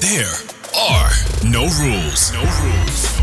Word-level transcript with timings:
There 0.00 0.32
are 0.78 1.10
no 1.44 1.68
rules. 1.76 2.32
No 2.32 2.40
rules. 2.40 3.20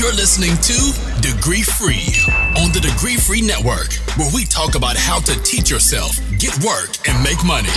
You're 0.00 0.14
listening 0.16 0.56
to 0.64 1.20
Degree 1.20 1.60
Free 1.60 2.08
on 2.56 2.72
the 2.72 2.80
Degree 2.80 3.16
Free 3.16 3.42
Network, 3.42 3.92
where 4.16 4.30
we 4.34 4.46
talk 4.46 4.76
about 4.76 4.96
how 4.96 5.18
to 5.20 5.42
teach 5.42 5.68
yourself, 5.70 6.16
get 6.38 6.56
work, 6.64 6.88
and 7.06 7.22
make 7.22 7.36
money. 7.44 7.68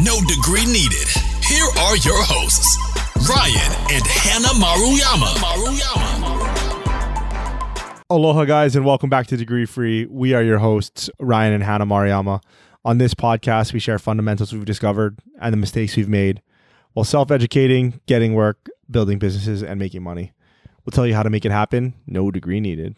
No 0.00 0.16
degree 0.24 0.64
needed. 0.64 1.08
Here 1.44 1.68
are 1.78 1.96
your 1.98 2.24
hosts, 2.24 2.80
Ryan 3.28 3.72
and 3.92 4.06
Hannah 4.06 4.56
Maruyama. 4.56 5.36
Maruyama. 5.44 6.40
Aloha, 8.08 8.46
guys, 8.46 8.76
and 8.76 8.86
welcome 8.86 9.10
back 9.10 9.26
to 9.26 9.36
Degree 9.36 9.66
Free. 9.66 10.06
We 10.06 10.32
are 10.32 10.42
your 10.42 10.58
hosts, 10.58 11.10
Ryan 11.20 11.52
and 11.52 11.62
Hannah 11.62 11.84
Maruyama. 11.84 12.40
On 12.82 12.96
this 12.96 13.12
podcast, 13.12 13.74
we 13.74 13.78
share 13.78 13.98
fundamentals 13.98 14.54
we've 14.54 14.64
discovered 14.64 15.18
and 15.38 15.52
the 15.52 15.58
mistakes 15.58 15.98
we've 15.98 16.08
made 16.08 16.40
while 16.94 17.04
self 17.04 17.30
educating, 17.30 18.00
getting 18.06 18.34
work, 18.34 18.68
building 18.90 19.18
businesses, 19.18 19.62
and 19.62 19.78
making 19.78 20.02
money. 20.02 20.32
We'll 20.84 20.92
tell 20.92 21.06
you 21.06 21.14
how 21.14 21.22
to 21.22 21.30
make 21.30 21.44
it 21.44 21.52
happen, 21.52 21.94
no 22.06 22.30
degree 22.30 22.60
needed. 22.60 22.96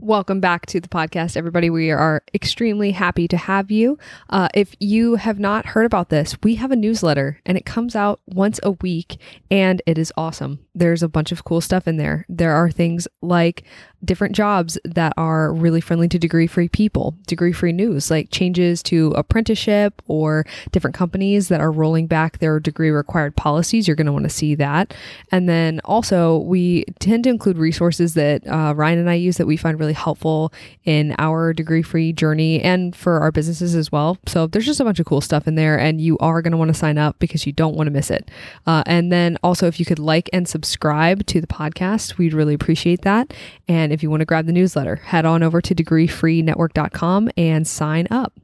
Welcome 0.00 0.38
back 0.38 0.64
to 0.66 0.80
the 0.80 0.86
podcast, 0.86 1.36
everybody. 1.36 1.70
We 1.70 1.90
are 1.90 2.22
extremely 2.32 2.92
happy 2.92 3.26
to 3.26 3.36
have 3.36 3.72
you. 3.72 3.98
Uh, 4.30 4.46
if 4.54 4.76
you 4.78 5.16
have 5.16 5.40
not 5.40 5.66
heard 5.66 5.86
about 5.86 6.08
this, 6.08 6.36
we 6.44 6.54
have 6.54 6.70
a 6.70 6.76
newsletter 6.76 7.40
and 7.44 7.58
it 7.58 7.66
comes 7.66 7.96
out 7.96 8.20
once 8.24 8.60
a 8.62 8.70
week 8.70 9.20
and 9.50 9.82
it 9.86 9.98
is 9.98 10.12
awesome. 10.16 10.60
There's 10.72 11.02
a 11.02 11.08
bunch 11.08 11.32
of 11.32 11.42
cool 11.42 11.60
stuff 11.60 11.88
in 11.88 11.96
there. 11.96 12.24
There 12.28 12.52
are 12.52 12.70
things 12.70 13.08
like 13.22 13.64
different 14.04 14.34
jobs 14.34 14.78
that 14.84 15.12
are 15.16 15.52
really 15.52 15.80
friendly 15.80 16.08
to 16.08 16.18
degree 16.18 16.46
free 16.46 16.68
people, 16.68 17.16
degree 17.26 17.52
free 17.52 17.72
news, 17.72 18.10
like 18.10 18.30
changes 18.30 18.82
to 18.84 19.12
apprenticeship 19.12 20.00
or 20.06 20.46
different 20.70 20.94
companies 20.94 21.48
that 21.48 21.60
are 21.60 21.72
rolling 21.72 22.06
back 22.06 22.38
their 22.38 22.60
degree 22.60 22.90
required 22.90 23.34
policies. 23.34 23.88
You're 23.88 23.96
going 23.96 24.06
to 24.06 24.12
want 24.12 24.24
to 24.24 24.30
see 24.30 24.54
that. 24.54 24.94
And 25.32 25.48
then 25.48 25.80
also, 25.84 26.38
we 26.38 26.84
tend 27.00 27.24
to 27.24 27.30
include 27.30 27.58
resources 27.58 28.14
that 28.14 28.46
uh, 28.46 28.72
Ryan 28.76 28.98
and 28.98 29.10
I 29.10 29.14
use 29.14 29.36
that 29.38 29.46
we 29.46 29.56
find 29.56 29.78
really 29.78 29.92
helpful 29.92 30.52
in 30.84 31.14
our 31.18 31.52
degree 31.52 31.82
free 31.82 32.12
journey 32.12 32.62
and 32.62 32.94
for 32.94 33.20
our 33.20 33.32
businesses 33.32 33.74
as 33.74 33.90
well. 33.90 34.18
So 34.26 34.46
there's 34.46 34.66
just 34.66 34.80
a 34.80 34.84
bunch 34.84 35.00
of 35.00 35.06
cool 35.06 35.20
stuff 35.20 35.48
in 35.48 35.56
there, 35.56 35.78
and 35.78 36.00
you 36.00 36.18
are 36.18 36.40
going 36.42 36.52
to 36.52 36.56
want 36.56 36.68
to 36.68 36.74
sign 36.74 36.98
up 36.98 37.18
because 37.18 37.46
you 37.46 37.52
don't 37.52 37.74
want 37.74 37.88
to 37.88 37.92
miss 37.92 38.10
it. 38.10 38.30
Uh, 38.66 38.82
and 38.86 39.10
then 39.10 39.38
also, 39.42 39.66
if 39.66 39.80
you 39.80 39.86
could 39.86 39.98
like 39.98 40.30
and 40.32 40.48
subscribe 40.48 41.26
to 41.26 41.40
the 41.40 41.46
podcast, 41.46 42.16
we'd 42.18 42.32
really 42.32 42.54
appreciate 42.54 43.02
that. 43.02 43.34
And 43.66 43.87
if 43.92 44.02
you 44.02 44.10
want 44.10 44.20
to 44.20 44.24
grab 44.26 44.46
the 44.46 44.52
newsletter, 44.52 44.96
head 44.96 45.24
on 45.24 45.42
over 45.42 45.60
to 45.60 45.74
degreefreenetwork.com 45.74 47.30
and 47.36 47.66
sign 47.66 48.06
up. 48.10 48.34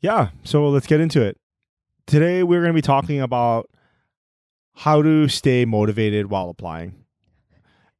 Yeah, 0.00 0.28
so 0.44 0.68
let's 0.68 0.86
get 0.86 1.00
into 1.00 1.22
it. 1.22 1.38
Today, 2.06 2.42
we're 2.42 2.60
going 2.60 2.72
to 2.72 2.76
be 2.76 2.82
talking 2.82 3.20
about 3.20 3.68
how 4.74 5.02
to 5.02 5.26
stay 5.28 5.64
motivated 5.64 6.26
while 6.30 6.48
applying. 6.50 6.94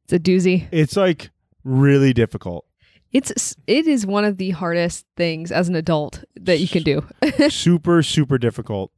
It's 0.05 0.13
a 0.13 0.19
doozy. 0.19 0.69
It's 0.71 0.97
like 0.97 1.31
really 1.65 2.13
difficult. 2.13 2.65
It's 3.13 3.57
it 3.67 3.87
is 3.87 4.05
one 4.07 4.25
of 4.25 4.37
the 4.37 4.51
hardest 4.51 5.07
things 5.17 5.51
as 5.51 5.69
an 5.69 5.75
adult 5.75 6.23
that 6.39 6.59
you 6.61 6.69
can 6.69 6.83
do. 6.83 7.05
super, 7.49 8.03
super 8.03 8.37
difficult. 8.37 8.93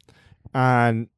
And 0.52 1.08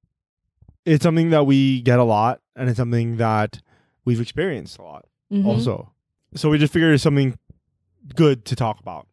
it's 0.84 1.02
something 1.02 1.30
that 1.30 1.46
we 1.46 1.80
get 1.82 1.98
a 1.98 2.04
lot, 2.04 2.40
and 2.56 2.68
it's 2.68 2.76
something 2.76 3.16
that 3.16 3.60
we've 4.04 4.20
experienced 4.20 4.78
a 4.78 4.82
lot 4.82 5.06
Mhm. 5.32 5.46
also. 5.46 5.92
So 6.34 6.50
we 6.50 6.58
just 6.58 6.72
figured 6.72 6.94
it's 6.94 7.02
something 7.02 7.38
good 8.14 8.44
to 8.46 8.56
talk 8.56 8.80
about. 8.80 9.06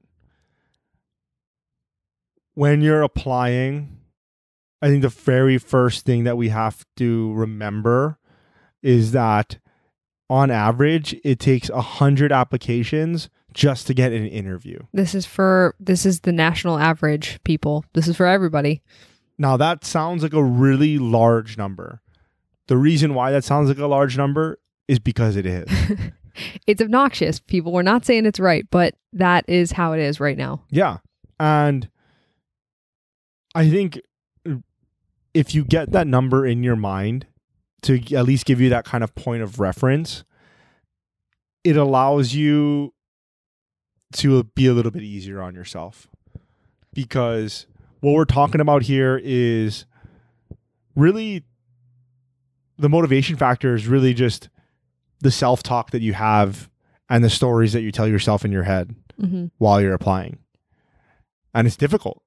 When 2.54 2.82
you're 2.82 3.04
applying, 3.04 4.00
I 4.82 4.88
think 4.88 5.02
the 5.02 5.09
very 5.09 5.58
first 5.58 6.06
thing 6.06 6.24
that 6.24 6.38
we 6.38 6.50
have 6.50 6.86
to 6.98 7.34
remember 7.34 8.18
is 8.82 9.12
that 9.12 9.58
on 10.30 10.52
average, 10.52 11.16
it 11.24 11.40
takes 11.40 11.70
a 11.70 11.82
hundred 11.82 12.32
applications 12.32 13.30
just 13.53 13.88
to 13.88 13.94
get 13.94 14.12
an 14.12 14.28
interview. 14.28 14.80
This 14.94 15.16
is 15.16 15.25
for 15.25 15.75
this 15.80 16.06
is 16.06 16.22
the 16.22 16.31
national 16.31 16.78
average 16.78 17.40
people. 17.44 17.86
This 17.94 18.08
is 18.08 18.16
for 18.16 18.25
everybody. 18.25 18.81
Now 19.38 19.58
that 19.58 19.84
sounds 19.84 20.24
like 20.24 20.34
a 20.34 20.44
really 20.44 20.97
large 20.97 21.58
number. 21.58 22.02
The 22.68 22.78
reason 22.78 23.14
why 23.14 23.31
that 23.31 23.44
sounds 23.44 23.70
like 23.70 23.78
a 23.78 23.88
large 23.88 24.18
number 24.18 24.59
is 24.88 25.00
because 25.00 25.36
it 25.36 25.46
is. 25.46 25.70
It's 26.66 26.81
obnoxious. 26.81 27.40
People 27.40 27.72
we're 27.72 27.81
not 27.81 28.06
saying 28.06 28.25
it's 28.25 28.40
right, 28.40 28.66
but 28.70 28.96
that 29.14 29.46
is 29.48 29.72
how 29.72 29.94
it 29.94 30.00
is 30.00 30.20
right 30.20 30.38
now. 30.38 30.64
Yeah. 30.70 30.98
And 31.40 31.90
I 33.56 33.70
think 33.70 34.02
if 35.34 35.53
you 35.53 35.64
get 35.64 35.92
that 35.92 36.08
number 36.08 36.46
in 36.46 36.64
your 36.64 36.76
mind 36.76 37.28
to 37.84 38.00
at 38.16 38.26
least 38.26 38.46
give 38.46 38.59
you 38.59 38.70
that 38.70 38.86
kind 38.86 39.03
of 39.03 39.14
point 39.16 39.44
of 39.44 39.59
reference, 39.59 40.24
it 41.64 41.78
allows 41.78 42.34
you 42.34 42.94
to 44.14 44.44
be 44.56 44.68
a 44.68 44.74
little 44.74 44.92
bit 44.92 45.03
easier 45.03 45.42
on 45.42 45.53
yourself. 45.53 46.08
Because 46.94 47.68
what 48.00 48.14
we're 48.14 48.26
talking 48.26 48.62
about 48.62 48.84
here 48.84 49.20
is 49.24 49.86
really 50.96 51.44
the 52.78 52.90
motivation 52.90 53.36
factor 53.36 53.76
is 53.76 53.88
really 53.88 54.14
just 54.14 54.50
the 55.19 55.31
self 55.31 55.63
talk 55.63 55.91
that 55.91 56.01
you 56.01 56.13
have 56.13 56.69
and 57.09 57.23
the 57.23 57.29
stories 57.29 57.73
that 57.73 57.81
you 57.81 57.91
tell 57.91 58.07
yourself 58.07 58.44
in 58.45 58.51
your 58.51 58.63
head 58.63 58.95
hmm 59.19 59.45
while 59.57 59.81
you're 59.81 59.94
applying. 59.94 60.39
And 61.53 61.66
it's 61.66 61.78
difficult. 61.78 62.22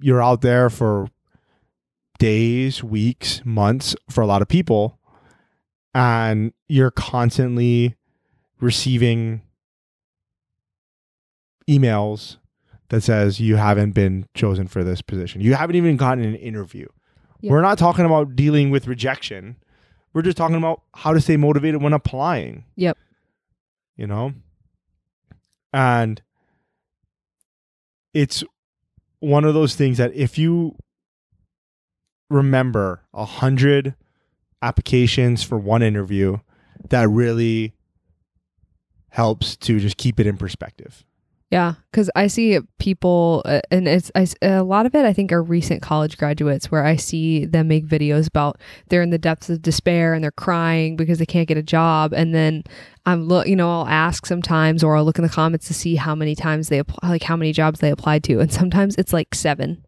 You're 0.00 0.22
out 0.22 0.40
there 0.40 0.68
for 0.68 1.08
days, 2.18 2.82
weeks, 2.82 3.40
months 3.44 3.94
for 4.10 4.20
a 4.20 4.26
lot 4.26 4.42
of 4.42 4.48
people, 4.48 4.98
and 5.94 6.52
you're 6.68 6.90
constantly 6.90 7.96
receiving 8.60 9.42
emails 11.68 12.38
that 12.88 13.02
says 13.02 13.40
you 13.40 13.56
haven't 13.56 13.92
been 13.92 14.26
chosen 14.34 14.66
for 14.66 14.84
this 14.84 15.02
position. 15.02 15.40
You 15.40 15.54
haven't 15.54 15.76
even 15.76 15.96
gotten 15.96 16.24
an 16.24 16.34
interview. 16.36 16.86
Yeah. 17.40 17.52
We're 17.52 17.62
not 17.62 17.78
talking 17.78 18.04
about 18.04 18.36
dealing 18.36 18.70
with 18.70 18.86
rejection. 18.86 19.56
We're 20.12 20.22
just 20.22 20.36
talking 20.36 20.56
about 20.56 20.82
how 20.94 21.12
to 21.12 21.20
stay 21.20 21.36
motivated 21.36 21.82
when 21.82 21.92
applying. 21.92 22.64
Yep. 22.76 22.98
You 23.96 24.06
know? 24.06 24.34
And 25.72 26.20
it's 28.12 28.44
one 29.20 29.44
of 29.44 29.54
those 29.54 29.74
things 29.74 29.98
that 29.98 30.14
if 30.14 30.36
you 30.36 30.76
remember 32.28 33.02
a 33.14 33.24
hundred 33.24 33.94
applications 34.60 35.42
for 35.42 35.58
one 35.58 35.82
interview, 35.82 36.38
that 36.90 37.08
really 37.08 37.74
helps 39.10 39.56
to 39.56 39.78
just 39.78 39.96
keep 39.96 40.18
it 40.18 40.26
in 40.26 40.36
perspective. 40.36 41.04
Yeah, 41.52 41.74
because 41.90 42.10
I 42.16 42.28
see 42.28 42.58
people, 42.78 43.42
uh, 43.44 43.60
and 43.70 43.86
it's 43.86 44.10
I 44.14 44.26
a 44.40 44.62
lot 44.62 44.86
of 44.86 44.94
it. 44.94 45.04
I 45.04 45.12
think 45.12 45.32
are 45.32 45.42
recent 45.42 45.82
college 45.82 46.16
graduates 46.16 46.70
where 46.70 46.82
I 46.82 46.96
see 46.96 47.44
them 47.44 47.68
make 47.68 47.84
videos 47.86 48.26
about 48.26 48.58
they're 48.88 49.02
in 49.02 49.10
the 49.10 49.18
depths 49.18 49.50
of 49.50 49.60
despair 49.60 50.14
and 50.14 50.24
they're 50.24 50.30
crying 50.30 50.96
because 50.96 51.18
they 51.18 51.26
can't 51.26 51.46
get 51.46 51.58
a 51.58 51.62
job, 51.62 52.14
and 52.14 52.34
then 52.34 52.64
I'm 53.04 53.28
look, 53.28 53.46
you 53.46 53.54
know, 53.54 53.70
I'll 53.70 53.86
ask 53.86 54.24
sometimes, 54.24 54.82
or 54.82 54.96
I'll 54.96 55.04
look 55.04 55.18
in 55.18 55.24
the 55.24 55.28
comments 55.28 55.66
to 55.66 55.74
see 55.74 55.96
how 55.96 56.14
many 56.14 56.34
times 56.34 56.70
they 56.70 56.78
apply, 56.78 57.06
like 57.06 57.24
how 57.24 57.36
many 57.36 57.52
jobs 57.52 57.80
they 57.80 57.90
applied 57.90 58.24
to, 58.24 58.40
and 58.40 58.50
sometimes 58.50 58.94
it's 58.96 59.12
like 59.12 59.34
seven. 59.34 59.84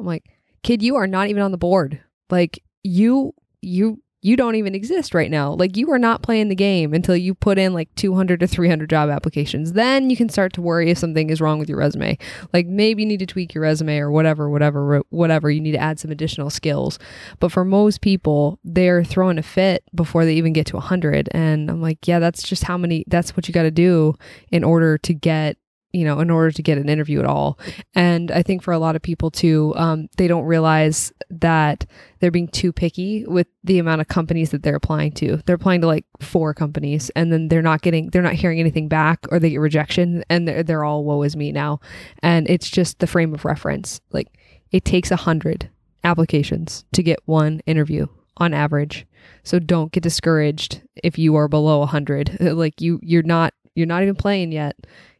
I'm 0.00 0.06
like, 0.06 0.24
kid, 0.64 0.82
you 0.82 0.96
are 0.96 1.06
not 1.06 1.28
even 1.28 1.44
on 1.44 1.52
the 1.52 1.58
board. 1.58 2.00
Like 2.28 2.60
you, 2.82 3.34
you. 3.62 4.02
You 4.24 4.36
don't 4.36 4.56
even 4.56 4.74
exist 4.74 5.14
right 5.14 5.30
now. 5.30 5.52
Like 5.52 5.76
you 5.76 5.92
are 5.92 5.98
not 5.98 6.22
playing 6.22 6.48
the 6.48 6.54
game 6.54 6.92
until 6.94 7.16
you 7.16 7.34
put 7.34 7.58
in 7.58 7.74
like 7.74 7.94
200 7.94 8.40
to 8.40 8.46
300 8.46 8.90
job 8.90 9.10
applications. 9.10 9.74
Then 9.74 10.10
you 10.10 10.16
can 10.16 10.28
start 10.28 10.52
to 10.54 10.62
worry 10.62 10.90
if 10.90 10.98
something 10.98 11.30
is 11.30 11.40
wrong 11.40 11.58
with 11.58 11.68
your 11.68 11.78
resume 11.78 12.18
like 12.52 12.66
maybe 12.66 13.02
you 13.02 13.08
need 13.08 13.18
to 13.18 13.26
tweak 13.26 13.54
your 13.54 13.62
resume 13.62 13.98
or 13.98 14.10
whatever 14.10 14.48
whatever 14.48 15.02
whatever 15.10 15.50
you 15.50 15.60
need 15.60 15.72
to 15.72 15.78
add 15.78 15.98
some 15.98 16.10
additional 16.10 16.50
skills 16.50 16.98
but 17.40 17.52
for 17.52 17.64
most 17.64 18.00
people 18.00 18.58
they're 18.64 19.04
throwing 19.04 19.38
a 19.38 19.42
fit 19.42 19.84
before 19.94 20.24
they 20.24 20.34
even 20.34 20.52
get 20.52 20.66
to 20.66 20.76
100 20.76 21.28
and 21.32 21.70
i'm 21.70 21.80
like 21.80 22.06
yeah 22.06 22.18
that's 22.18 22.42
just 22.42 22.64
how 22.64 22.76
many 22.76 23.04
that's 23.08 23.36
what 23.36 23.46
you 23.48 23.54
got 23.54 23.62
to 23.62 23.70
do 23.70 24.14
in 24.50 24.64
order 24.64 24.98
to 24.98 25.14
get 25.14 25.56
you 25.94 26.04
know 26.04 26.18
in 26.20 26.28
order 26.28 26.50
to 26.50 26.62
get 26.62 26.76
an 26.76 26.88
interview 26.88 27.20
at 27.20 27.24
all. 27.24 27.58
And 27.94 28.30
i 28.30 28.42
think 28.42 28.62
for 28.62 28.72
a 28.72 28.78
lot 28.78 28.96
of 28.96 29.02
people 29.02 29.30
too 29.30 29.72
um, 29.76 30.08
they 30.16 30.28
don't 30.28 30.44
realize 30.44 31.12
that 31.30 31.86
they're 32.18 32.30
being 32.30 32.48
too 32.48 32.72
picky 32.72 33.24
with 33.26 33.46
the 33.62 33.78
amount 33.78 34.00
of 34.00 34.08
companies 34.08 34.50
that 34.50 34.62
they're 34.62 34.76
applying 34.76 35.12
to. 35.12 35.38
They're 35.44 35.56
applying 35.56 35.80
to 35.82 35.86
like 35.86 36.04
four 36.20 36.54
companies 36.54 37.10
and 37.10 37.32
then 37.32 37.48
they're 37.48 37.62
not 37.62 37.82
getting 37.82 38.10
they're 38.10 38.22
not 38.22 38.34
hearing 38.34 38.60
anything 38.60 38.88
back 38.88 39.26
or 39.30 39.38
they 39.38 39.50
get 39.50 39.60
rejection 39.60 40.24
and 40.28 40.48
they're, 40.48 40.62
they're 40.62 40.84
all 40.84 41.04
woe 41.04 41.22
is 41.22 41.36
me 41.36 41.52
now. 41.52 41.80
And 42.22 42.48
it's 42.48 42.68
just 42.68 42.98
the 42.98 43.06
frame 43.06 43.34
of 43.34 43.44
reference. 43.44 44.00
Like 44.10 44.28
it 44.72 44.84
takes 44.84 45.10
a 45.10 45.16
hundred 45.16 45.70
applications 46.02 46.84
to 46.92 47.02
get 47.02 47.20
one 47.24 47.60
interview 47.66 48.06
on 48.36 48.52
average. 48.52 49.06
So 49.42 49.58
don't 49.58 49.92
get 49.92 50.02
discouraged 50.02 50.82
if 51.02 51.18
you 51.18 51.36
are 51.36 51.48
below 51.48 51.82
a 51.82 51.86
hundred. 51.86 52.36
Like 52.54 52.80
you 52.80 53.00
you're 53.02 53.22
not 53.22 53.54
you're 53.74 53.86
not 53.86 54.02
even 54.02 54.14
playing 54.14 54.52
yet 54.52 54.76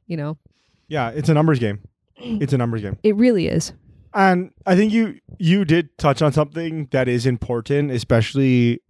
you 0.07 0.17
know 0.17 0.37
Yeah, 0.89 1.11
it's 1.11 1.29
a 1.29 1.35
numbers 1.35 1.59
game. 1.59 1.81
It's 2.17 2.53
a 2.53 2.59
numbers 2.59 2.83
game. 2.83 2.97
it 3.03 3.17
really 3.17 3.49
is 3.49 3.73
And 4.15 4.53
I 4.67 4.77
think 4.77 4.93
you 4.93 5.19
you 5.39 5.65
did 5.65 5.97
touch 5.99 6.23
on 6.23 6.33
something 6.33 6.89
that 6.93 7.09
is 7.09 7.27
important, 7.27 7.91
especially 7.91 8.81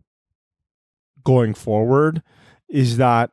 going 1.25 1.55
forward, 1.55 2.23
is 2.69 2.99
that 2.99 3.31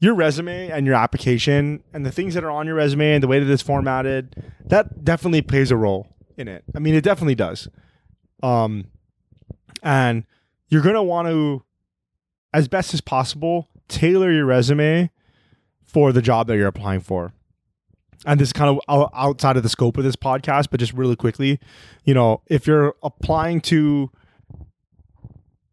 your 0.00 0.14
resume 0.14 0.70
and 0.70 0.86
your 0.86 0.94
application 0.96 1.84
and 1.92 2.04
the 2.04 2.10
things 2.10 2.34
that 2.34 2.42
are 2.42 2.50
on 2.50 2.66
your 2.66 2.74
resume 2.74 3.14
and 3.14 3.22
the 3.22 3.28
way 3.28 3.38
that 3.38 3.50
it's 3.52 3.62
formatted, 3.62 4.34
that 4.66 5.04
definitely 5.04 5.42
plays 5.42 5.70
a 5.70 5.76
role 5.76 6.08
in 6.36 6.48
it. 6.48 6.64
I 6.74 6.78
mean, 6.78 6.94
it 6.94 7.04
definitely 7.04 7.34
does. 7.34 7.68
Um, 8.42 8.86
and 9.82 10.24
you're 10.68 10.82
gonna 10.82 11.02
want 11.02 11.28
to, 11.28 11.62
as 12.52 12.66
best 12.66 12.94
as 12.94 13.00
possible, 13.00 13.68
tailor 13.88 14.32
your 14.32 14.46
resume 14.46 15.10
for 15.84 16.12
the 16.12 16.22
job 16.22 16.46
that 16.48 16.56
you're 16.56 16.66
applying 16.66 17.00
for. 17.00 17.32
And 18.26 18.38
this 18.38 18.48
is 18.48 18.52
kind 18.52 18.78
of 18.88 19.08
outside 19.14 19.56
of 19.56 19.62
the 19.62 19.68
scope 19.68 19.96
of 19.96 20.04
this 20.04 20.16
podcast, 20.16 20.68
but 20.70 20.78
just 20.78 20.92
really 20.92 21.16
quickly, 21.16 21.58
you 22.04 22.12
know, 22.12 22.42
if 22.46 22.66
you're 22.66 22.94
applying 23.02 23.60
to, 23.62 24.10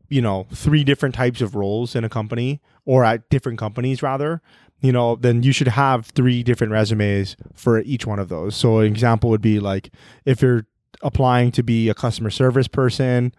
you 0.07 0.21
know, 0.21 0.47
three 0.53 0.83
different 0.85 1.13
types 1.13 1.41
of 1.41 1.55
roles 1.55 1.95
in 1.95 2.03
a 2.03 2.09
company 2.09 2.61
or 2.85 3.03
at 3.03 3.29
different 3.29 3.59
companies 3.59 4.01
rather, 4.01 4.41
you 4.79 4.91
know, 4.93 5.15
then 5.15 5.43
you 5.43 5.51
should 5.51 5.67
have 5.67 6.05
three 6.05 6.41
different 6.43 6.71
resumes 6.71 7.35
for 7.53 7.79
each 7.81 8.05
one 8.05 8.19
of 8.19 8.29
those. 8.29 8.55
So 8.55 8.79
an 8.79 8.85
example 8.85 9.29
would 9.29 9.41
be 9.41 9.59
like 9.59 9.89
if 10.23 10.41
you're 10.41 10.67
applying 11.01 11.51
to 11.51 11.63
be 11.63 11.89
a 11.89 11.93
customer 11.93 12.29
service 12.29 12.67
person, 12.67 13.33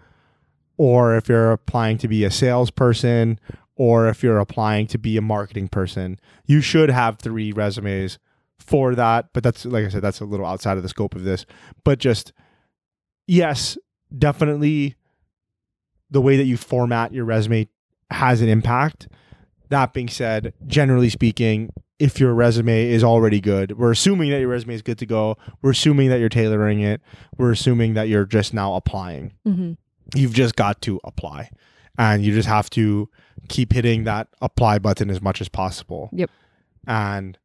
or 0.77 1.17
if 1.17 1.29
you're 1.29 1.53
applying 1.53 1.99
to 1.99 2.09
be 2.09 2.25
a 2.25 2.31
salesperson, 2.31 3.41
or 3.75 4.09
if 4.09 4.23
you're 4.23 4.39
applying 4.39 4.87
to 4.89 4.99
be 4.99 5.17
a 5.17 5.23
marketing 5.23 5.69
person, 5.69 6.21
you 6.45 6.61
should 6.61 6.91
have 6.91 7.19
three 7.19 7.53
resumes 7.53 8.19
for 8.59 8.95
that. 8.95 9.29
But 9.33 9.43
that's 9.43 9.65
like 9.65 9.85
I 9.85 9.89
said, 9.89 10.03
that's 10.03 10.21
a 10.21 10.25
little 10.25 10.47
outside 10.47 10.77
of 10.77 10.83
the 10.83 10.89
scope 10.89 11.15
of 11.15 11.25
this. 11.25 11.47
But 11.85 11.99
just 11.99 12.33
yes, 13.27 13.79
definitely 14.17 14.97
the 16.11 16.21
way 16.21 16.37
that 16.37 16.45
you 16.45 16.57
format 16.57 17.13
your 17.13 17.25
resume 17.25 17.69
has 18.11 18.41
an 18.41 18.49
impact. 18.49 19.09
That 19.69 19.93
being 19.93 20.09
said, 20.09 20.55
generally 20.67 21.11
speaking, 21.11 21.71
if 21.99 22.19
your 22.19 22.33
resume 22.33 22.89
is 22.91 23.05
already 23.05 23.41
good, 23.41 23.77
we're 23.77 23.91
assuming 23.91 24.31
that 24.31 24.39
your 24.39 24.49
resume 24.49 24.75
is 24.75 24.83
good 24.83 24.99
to 24.99 25.07
go. 25.07 25.37
We're 25.61 25.73
assuming 25.73 26.09
that 26.09 26.21
you're 26.21 26.29
tailoring 26.29 26.81
it. 26.81 27.03
We're 27.37 27.51
assuming 27.53 27.95
that 27.95 28.09
you're 28.09 28.25
just 28.25 28.55
now 28.55 28.75
applying. 28.77 29.35
Mm-hmm. 29.47 29.73
You've 30.15 30.33
just 30.33 30.57
got 30.57 30.81
to 30.83 31.01
apply. 31.05 31.51
And 31.99 32.25
you 32.25 32.33
just 32.33 32.49
have 32.49 32.71
to 32.71 33.11
keep 33.49 33.73
hitting 33.73 34.05
that 34.05 34.29
apply 34.41 34.79
button 34.79 35.11
as 35.11 35.21
much 35.21 35.41
as 35.41 35.49
possible. 35.49 36.09
Yep. 36.13 36.31
And, 36.87 37.37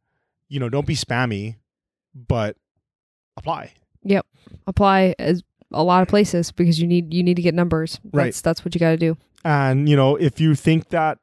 you 0.53 0.59
know, 0.59 0.69
don't 0.69 0.85
be 0.85 0.95
spammy, 0.95 1.55
but 2.13 2.55
apply. 3.37 3.73
Yep. 4.03 4.27
Apply 4.67 5.15
as 5.17 5.41
a 5.71 5.83
lot 5.83 6.03
of 6.03 6.07
places 6.07 6.51
because 6.51 6.79
you 6.79 6.85
need 6.85 7.11
you 7.11 7.23
need 7.23 7.37
to 7.37 7.41
get 7.41 7.55
numbers. 7.55 7.99
Right. 8.03 8.25
That's 8.25 8.41
that's 8.41 8.63
what 8.63 8.75
you 8.75 8.79
got 8.79 8.91
to 8.91 8.97
do. 8.97 9.17
And 9.43 9.89
you 9.89 9.95
know, 9.95 10.15
if 10.15 10.39
you 10.39 10.53
think 10.53 10.89
that, 10.89 11.17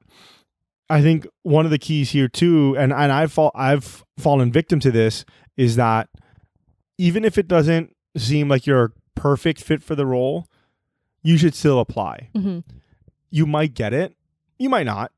I 0.88 1.00
think 1.00 1.28
one 1.44 1.64
of 1.64 1.70
the 1.70 1.78
keys 1.78 2.10
here 2.10 2.26
too, 2.26 2.76
and 2.76 2.92
and 2.92 3.12
I've 3.12 3.30
fall, 3.32 3.52
I've 3.54 4.04
fallen 4.18 4.50
victim 4.50 4.80
to 4.80 4.90
this, 4.90 5.24
is 5.56 5.76
that 5.76 6.08
even 6.98 7.24
if 7.24 7.38
it 7.38 7.46
doesn't 7.46 7.94
seem 8.16 8.48
like 8.48 8.66
you're 8.66 8.84
a 8.86 8.90
perfect 9.14 9.62
fit 9.62 9.80
for 9.80 9.94
the 9.94 10.06
role, 10.06 10.48
you 11.22 11.36
should 11.36 11.54
still 11.54 11.78
apply. 11.78 12.30
Mm-hmm. 12.34 12.58
You 13.30 13.46
might 13.46 13.74
get 13.74 13.92
it, 13.92 14.16
you 14.58 14.68
might 14.68 14.86
not. 14.86 15.12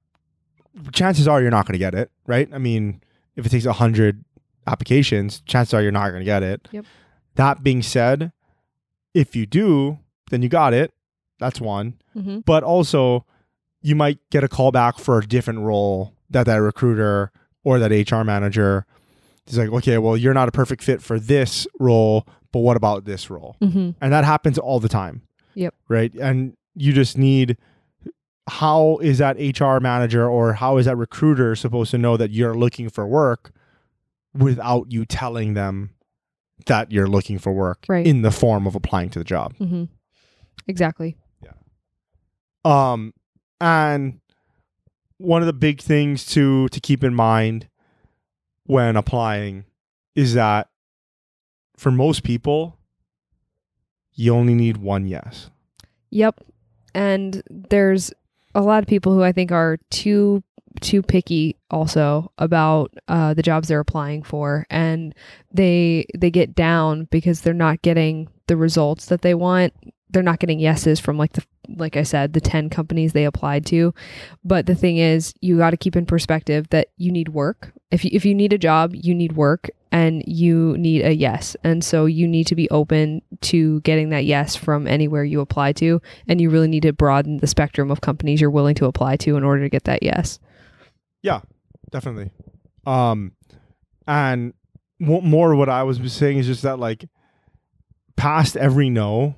Chances 0.92 1.26
are 1.26 1.40
you're 1.40 1.50
not 1.50 1.66
going 1.66 1.74
to 1.74 1.78
get 1.78 1.94
it, 1.94 2.10
right? 2.26 2.50
I 2.52 2.58
mean, 2.58 3.00
if 3.36 3.46
it 3.46 3.48
takes 3.50 3.64
a 3.66 3.72
hundred 3.74 4.24
applications, 4.66 5.40
chances 5.46 5.74
are 5.74 5.82
you're 5.82 5.92
not 5.92 6.08
going 6.10 6.20
to 6.20 6.24
get 6.24 6.42
it. 6.42 6.68
Yep. 6.70 6.84
That 7.36 7.62
being 7.62 7.82
said, 7.82 8.32
if 9.14 9.34
you 9.36 9.46
do, 9.46 9.98
then 10.30 10.42
you 10.42 10.48
got 10.48 10.72
it. 10.74 10.92
That's 11.38 11.60
one 11.60 11.94
Mm-hmm. 12.16 12.40
but 12.40 12.62
also 12.62 13.24
you 13.80 13.96
might 13.96 14.18
get 14.30 14.44
a 14.44 14.48
call 14.48 14.70
back 14.70 14.98
for 14.98 15.18
a 15.18 15.26
different 15.26 15.60
role 15.60 16.12
that 16.28 16.44
that 16.44 16.56
recruiter 16.56 17.32
or 17.64 17.78
that 17.78 17.90
HR 17.90 18.22
manager 18.22 18.84
is 19.46 19.56
like, 19.56 19.70
okay, 19.70 19.96
well, 19.96 20.14
you're 20.14 20.34
not 20.34 20.46
a 20.46 20.52
perfect 20.52 20.82
fit 20.84 21.00
for 21.02 21.18
this 21.18 21.66
role, 21.80 22.26
but 22.52 22.58
what 22.60 22.76
about 22.76 23.06
this 23.06 23.30
role? 23.30 23.56
Mm-hmm. 23.62 23.92
And 24.00 24.12
that 24.12 24.24
happens 24.24 24.58
all 24.58 24.78
the 24.78 24.90
time. 24.90 25.22
Yep. 25.54 25.74
Right. 25.88 26.12
And 26.14 26.54
you 26.74 26.92
just 26.92 27.16
need 27.16 27.56
how 28.48 28.98
is 28.98 29.18
that 29.18 29.36
HR 29.38 29.78
manager 29.80 30.28
or 30.28 30.54
how 30.54 30.76
is 30.78 30.86
that 30.86 30.96
recruiter 30.96 31.54
supposed 31.54 31.90
to 31.92 31.98
know 31.98 32.16
that 32.16 32.30
you're 32.30 32.54
looking 32.56 32.88
for 32.88 33.06
work 33.06 33.52
without 34.34 34.90
you 34.90 35.04
telling 35.04 35.54
them 35.54 35.90
that 36.66 36.90
you're 36.92 37.06
looking 37.06 37.38
for 37.38 37.52
work 37.52 37.84
Right. 37.88 38.06
in 38.06 38.22
the 38.22 38.30
form 38.30 38.66
of 38.66 38.74
applying 38.74 39.10
to 39.10 39.18
the 39.18 39.24
job? 39.24 39.54
Mm-hmm. 39.58 39.84
Exactly. 40.66 41.16
Um, 42.64 43.12
and 43.60 44.20
one 45.18 45.42
of 45.42 45.46
the 45.46 45.52
big 45.52 45.80
things 45.80 46.24
to 46.26 46.68
to 46.68 46.80
keep 46.80 47.02
in 47.02 47.14
mind 47.14 47.68
when 48.66 48.96
applying 48.96 49.64
is 50.14 50.34
that 50.34 50.68
for 51.76 51.90
most 51.90 52.22
people, 52.22 52.78
you 54.14 54.32
only 54.34 54.54
need 54.54 54.76
one 54.76 55.06
yes. 55.06 55.50
Yep. 56.10 56.40
And 56.94 57.42
there's 57.50 58.12
a 58.54 58.62
lot 58.62 58.82
of 58.82 58.88
people 58.88 59.12
who 59.14 59.22
I 59.22 59.32
think 59.32 59.52
are 59.52 59.78
too 59.90 60.42
too 60.80 61.02
picky 61.02 61.56
also 61.70 62.32
about 62.38 62.92
uh, 63.08 63.34
the 63.34 63.42
jobs 63.42 63.68
they're 63.68 63.80
applying 63.80 64.22
for. 64.22 64.66
And 64.70 65.14
they 65.52 66.06
they 66.16 66.30
get 66.30 66.54
down 66.54 67.08
because 67.10 67.40
they're 67.40 67.54
not 67.54 67.82
getting 67.82 68.28
the 68.46 68.56
results 68.56 69.06
that 69.06 69.22
they 69.22 69.34
want 69.34 69.72
they're 70.12 70.22
not 70.22 70.38
getting 70.38 70.60
yeses 70.60 71.00
from 71.00 71.18
like 71.18 71.32
the 71.32 71.42
like 71.76 71.96
I 71.96 72.02
said 72.02 72.32
the 72.32 72.40
10 72.40 72.70
companies 72.70 73.12
they 73.12 73.24
applied 73.24 73.66
to. 73.66 73.94
But 74.44 74.66
the 74.66 74.74
thing 74.74 74.98
is 74.98 75.34
you 75.40 75.58
got 75.58 75.70
to 75.70 75.76
keep 75.76 75.96
in 75.96 76.06
perspective 76.06 76.68
that 76.70 76.88
you 76.96 77.10
need 77.10 77.30
work. 77.30 77.72
If 77.90 78.04
you, 78.04 78.10
if 78.12 78.24
you 78.24 78.34
need 78.34 78.52
a 78.52 78.58
job 78.58 78.94
you 78.94 79.14
need 79.14 79.32
work 79.32 79.70
and 79.90 80.22
you 80.26 80.76
need 80.78 81.04
a 81.04 81.14
yes. 81.14 81.56
And 81.64 81.84
so 81.84 82.06
you 82.06 82.26
need 82.26 82.46
to 82.48 82.54
be 82.54 82.68
open 82.70 83.22
to 83.42 83.80
getting 83.80 84.10
that 84.10 84.24
yes 84.24 84.56
from 84.56 84.86
anywhere 84.86 85.24
you 85.24 85.40
apply 85.40 85.72
to 85.72 86.00
and 86.28 86.40
you 86.40 86.50
really 86.50 86.68
need 86.68 86.82
to 86.82 86.92
broaden 86.92 87.38
the 87.38 87.46
spectrum 87.46 87.90
of 87.90 88.00
companies 88.00 88.40
you're 88.40 88.50
willing 88.50 88.74
to 88.76 88.86
apply 88.86 89.16
to 89.16 89.36
in 89.36 89.44
order 89.44 89.62
to 89.62 89.68
get 89.68 89.84
that 89.84 90.02
yes. 90.02 90.38
Yeah 91.22 91.40
Definitely. 91.92 92.30
Um, 92.86 93.32
and 94.08 94.54
mo- 94.98 95.20
more 95.20 95.54
what 95.54 95.68
I 95.68 95.84
was 95.84 96.00
saying 96.12 96.38
is 96.38 96.46
just 96.46 96.62
that 96.62 96.78
like 96.78 97.04
past 98.16 98.56
every 98.56 98.90
no 98.90 99.36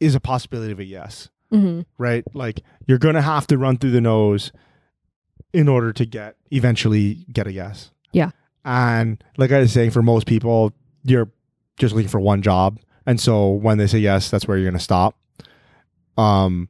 is 0.00 0.14
a 0.14 0.20
possibility 0.20 0.72
of 0.72 0.78
a 0.80 0.84
yes. 0.84 1.28
mm-hmm. 1.52 1.82
right? 1.98 2.24
Like 2.34 2.62
you're 2.86 2.98
gonna 2.98 3.22
have 3.22 3.46
to 3.48 3.58
run 3.58 3.76
through 3.78 3.90
the 3.92 4.00
nose 4.00 4.50
in 5.52 5.68
order 5.68 5.92
to 5.92 6.04
get 6.06 6.36
eventually 6.50 7.26
get 7.32 7.46
a 7.46 7.52
yes. 7.52 7.90
Yeah. 8.12 8.30
And 8.64 9.22
like 9.36 9.52
I 9.52 9.60
was 9.60 9.72
saying, 9.72 9.90
for 9.90 10.02
most 10.02 10.26
people, 10.26 10.72
you're 11.04 11.30
just 11.78 11.94
looking 11.94 12.08
for 12.10 12.20
one 12.20 12.42
job, 12.42 12.78
and 13.06 13.20
so 13.20 13.50
when 13.50 13.78
they 13.78 13.86
say 13.86 13.98
yes, 13.98 14.30
that's 14.30 14.46
where 14.46 14.56
you're 14.58 14.70
gonna 14.70 14.78
stop. 14.80 15.16
Um, 16.18 16.68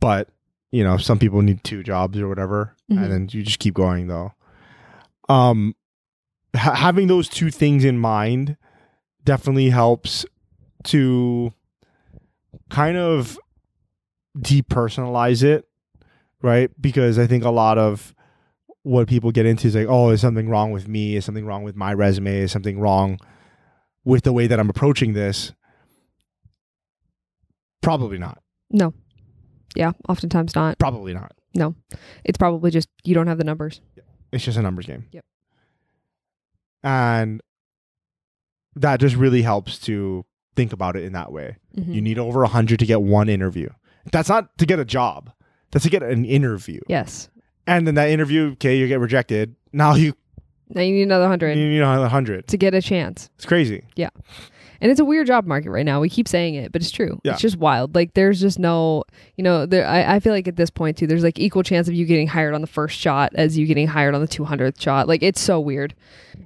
but 0.00 0.28
you 0.70 0.82
know, 0.84 0.96
some 0.96 1.18
people 1.18 1.42
need 1.42 1.62
two 1.64 1.82
jobs 1.82 2.18
or 2.18 2.28
whatever, 2.28 2.74
Mhm. 2.90 3.02
and 3.02 3.12
then 3.12 3.28
you 3.30 3.42
just 3.42 3.58
keep 3.58 3.74
going 3.74 4.06
though. 4.08 4.32
Um, 5.28 5.74
ha- 6.56 6.74
having 6.74 7.06
those 7.08 7.28
two 7.28 7.50
things 7.50 7.84
in 7.84 7.98
mind 7.98 8.56
definitely 9.24 9.70
helps 9.70 10.26
to 10.84 11.52
kind 12.72 12.96
of 12.96 13.38
depersonalize 14.36 15.42
it, 15.44 15.68
right? 16.40 16.70
Because 16.80 17.18
I 17.18 17.26
think 17.26 17.44
a 17.44 17.50
lot 17.50 17.78
of 17.78 18.14
what 18.82 19.06
people 19.06 19.30
get 19.30 19.46
into 19.46 19.68
is 19.68 19.76
like, 19.76 19.86
oh, 19.88 20.10
is 20.10 20.20
something 20.20 20.48
wrong 20.48 20.72
with 20.72 20.88
me? 20.88 21.14
Is 21.14 21.24
something 21.24 21.46
wrong 21.46 21.62
with 21.62 21.76
my 21.76 21.92
resume? 21.92 22.38
Is 22.38 22.50
something 22.50 22.80
wrong 22.80 23.18
with 24.04 24.24
the 24.24 24.32
way 24.32 24.46
that 24.46 24.58
I'm 24.58 24.70
approaching 24.70 25.12
this? 25.12 25.52
Probably 27.82 28.18
not. 28.18 28.38
no 28.70 28.94
yeah 29.74 29.92
oftentimes 30.08 30.54
not 30.54 30.78
Probably 30.78 31.14
not. 31.14 31.32
No. 31.54 31.74
It's 32.24 32.38
probably 32.38 32.70
just 32.70 32.88
you 33.04 33.14
don't 33.14 33.26
have 33.26 33.38
the 33.38 33.44
numbers 33.44 33.80
It's 34.32 34.44
just 34.44 34.56
a 34.56 34.62
numbers 34.62 34.86
game. 34.86 35.06
Yep. 35.12 35.24
And 36.82 37.40
that 38.76 39.00
just 39.00 39.16
really 39.16 39.42
helps 39.42 39.78
to 39.80 40.24
think 40.56 40.72
about 40.72 40.96
it 40.96 41.04
in 41.04 41.12
that 41.12 41.32
way. 41.32 41.56
Mhm. 41.76 41.94
You 41.94 42.00
need 42.02 42.18
over 42.18 42.42
100 42.42 42.78
to 42.78 42.86
get 42.86 43.02
one 43.02 43.28
interview. 43.28 43.68
That's 44.10 44.28
not 44.28 44.56
to 44.58 44.66
get 44.66 44.78
a 44.78 44.84
job. 44.84 45.30
That's 45.70 45.84
to 45.84 45.90
get 45.90 46.02
an 46.02 46.24
interview. 46.24 46.80
yes 46.88 47.28
And 47.66 47.86
then 47.86 47.94
that 47.94 48.10
interview, 48.10 48.52
okay, 48.52 48.76
you 48.76 48.88
get 48.88 49.00
rejected. 49.00 49.54
Now 49.72 49.94
you, 49.94 50.14
now 50.68 50.82
you 50.82 50.92
need 50.92 51.02
another 51.04 51.24
100 51.24 51.56
you 51.56 51.64
100 51.64 51.70
need 51.70 51.80
a 51.80 52.00
100. 52.02 52.48
to 52.48 52.56
get 52.56 52.74
a 52.74 52.82
chance 52.82 53.30
It's 53.36 53.46
crazy. 53.46 53.84
And 54.82 54.90
it's 54.90 55.00
a 55.00 55.04
weird 55.04 55.26
job 55.28 55.46
market 55.46 55.70
right 55.70 55.86
now. 55.86 56.00
We 56.00 56.10
keep 56.10 56.26
saying 56.28 56.56
it, 56.56 56.72
but 56.72 56.82
it's 56.82 56.90
true. 56.90 57.20
Yeah. 57.24 57.32
It's 57.32 57.40
just 57.40 57.56
wild. 57.56 57.94
Like 57.94 58.14
there's 58.14 58.40
just 58.40 58.58
no, 58.58 59.04
you 59.36 59.44
know, 59.44 59.64
there, 59.64 59.86
I, 59.86 60.16
I 60.16 60.20
feel 60.20 60.32
like 60.32 60.48
at 60.48 60.56
this 60.56 60.70
point 60.70 60.98
too, 60.98 61.06
there's 61.06 61.22
like 61.22 61.38
equal 61.38 61.62
chance 61.62 61.86
of 61.88 61.94
you 61.94 62.04
getting 62.04 62.26
hired 62.26 62.52
on 62.52 62.60
the 62.60 62.66
first 62.66 62.98
shot 62.98 63.32
as 63.34 63.56
you 63.56 63.64
getting 63.64 63.86
hired 63.86 64.14
on 64.14 64.20
the 64.20 64.28
200th 64.28 64.80
shot. 64.80 65.06
Like 65.08 65.22
it's 65.22 65.40
so 65.40 65.60
weird. 65.60 65.94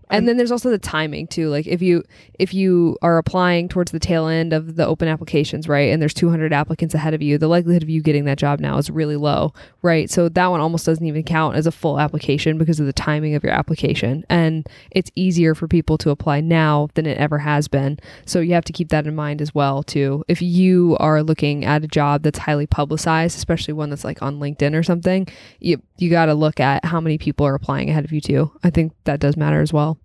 And, 0.08 0.18
And- 0.18 0.28
then 0.28 0.36
there's 0.36 0.52
also 0.52 0.70
the 0.70 0.78
timing 0.78 1.26
too. 1.26 1.48
Like 1.48 1.66
if 1.66 1.80
you 1.82 2.04
if 2.38 2.52
you 2.52 2.98
are 3.02 3.16
applying 3.18 3.68
towards 3.68 3.90
the 3.90 3.98
tail 3.98 4.26
end 4.28 4.52
of 4.52 4.76
the 4.76 4.86
open 4.86 5.08
applications, 5.08 5.66
right, 5.68 5.90
and 5.90 6.02
there's 6.02 6.12
200 6.14 6.52
applicants 6.52 6.94
ahead 6.94 7.14
of 7.14 7.22
you, 7.22 7.38
the 7.38 7.48
likelihood 7.48 7.82
of 7.82 7.88
you 7.88 8.02
getting 8.02 8.26
that 8.26 8.36
job 8.38 8.60
now 8.60 8.76
is 8.76 8.90
really 8.90 9.16
low, 9.16 9.54
right? 9.80 10.10
So 10.10 10.28
that 10.28 10.46
one 10.48 10.60
almost 10.60 10.84
doesn't 10.84 11.04
even 11.06 11.22
count 11.22 11.56
as 11.56 11.66
a 11.66 11.72
full 11.72 11.98
application 11.98 12.58
because 12.58 12.78
of 12.78 12.84
the 12.86 12.92
timing 12.92 13.34
of 13.34 13.42
your 13.42 13.52
application. 13.54 14.24
And 14.28 14.68
it's 14.90 15.10
easier 15.14 15.54
for 15.54 15.66
people 15.66 15.96
to 15.98 16.10
apply 16.10 16.42
now 16.42 16.88
than 16.94 17.06
it 17.06 17.16
ever 17.16 17.38
has 17.38 17.66
been. 17.66 17.98
So 18.26 18.40
you 18.40 18.54
have 18.54 18.64
to 18.64 18.72
keep 18.72 18.90
that 18.90 19.06
in 19.06 19.14
mind 19.14 19.40
as 19.40 19.54
well 19.54 19.82
too. 19.82 20.24
If 20.28 20.42
you 20.42 20.96
are 20.98 21.22
looking 21.22 21.64
at 21.64 21.84
a 21.84 21.88
job 21.88 22.22
that's 22.22 22.38
highly 22.38 22.66
publicized, 22.66 23.36
especially 23.36 23.72
one 23.72 23.88
that's 23.88 24.04
like 24.04 24.20
on 24.20 24.38
LinkedIn 24.38 24.74
or 24.74 24.82
something, 24.82 25.26
you 25.60 25.80
you 25.96 26.10
got 26.10 26.26
to 26.26 26.34
look 26.34 26.60
at 26.60 26.84
how 26.84 27.00
many 27.00 27.18
people 27.18 27.46
are 27.46 27.54
applying 27.54 27.88
ahead 27.88 28.04
of 28.04 28.12
you 28.12 28.20
too. 28.20 28.52
I 28.62 28.70
think 28.70 28.92
that 29.04 29.20
does 29.20 29.36
matter 29.36 29.62
as 29.62 29.72
well. 29.72 29.98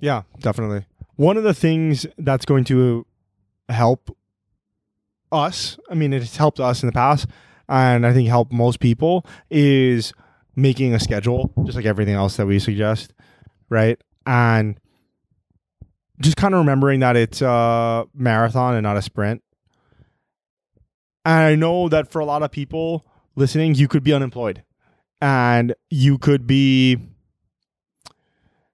Yeah, 0.00 0.22
definitely. 0.38 0.86
One 1.16 1.36
of 1.36 1.44
the 1.44 1.54
things 1.54 2.06
that's 2.18 2.44
going 2.44 2.64
to 2.64 3.06
help 3.68 4.16
us, 5.32 5.78
I 5.90 5.94
mean, 5.94 6.12
it's 6.12 6.36
helped 6.36 6.60
us 6.60 6.82
in 6.82 6.86
the 6.86 6.92
past, 6.92 7.26
and 7.68 8.06
I 8.06 8.12
think 8.12 8.28
help 8.28 8.52
most 8.52 8.80
people, 8.80 9.26
is 9.50 10.12
making 10.56 10.94
a 10.94 11.00
schedule, 11.00 11.52
just 11.64 11.76
like 11.76 11.86
everything 11.86 12.14
else 12.14 12.36
that 12.36 12.46
we 12.46 12.58
suggest, 12.58 13.12
right? 13.68 14.00
And 14.26 14.78
just 16.20 16.36
kind 16.36 16.54
of 16.54 16.58
remembering 16.58 17.00
that 17.00 17.16
it's 17.16 17.42
a 17.42 18.06
marathon 18.14 18.74
and 18.74 18.82
not 18.82 18.96
a 18.96 19.02
sprint. 19.02 19.42
And 21.24 21.34
I 21.34 21.54
know 21.54 21.88
that 21.88 22.10
for 22.10 22.20
a 22.20 22.24
lot 22.24 22.42
of 22.42 22.50
people 22.50 23.06
listening, 23.34 23.74
you 23.74 23.88
could 23.88 24.04
be 24.04 24.12
unemployed 24.12 24.62
and 25.20 25.74
you 25.90 26.18
could 26.18 26.46
be, 26.46 26.98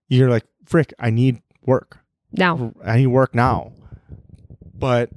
you're 0.08 0.30
like, 0.30 0.44
frick, 0.64 0.92
I 0.98 1.10
need 1.10 1.40
work. 1.64 1.98
Now, 2.32 2.72
I 2.84 2.98
need 2.98 3.06
work 3.08 3.34
now. 3.34 3.72
But 4.74 5.10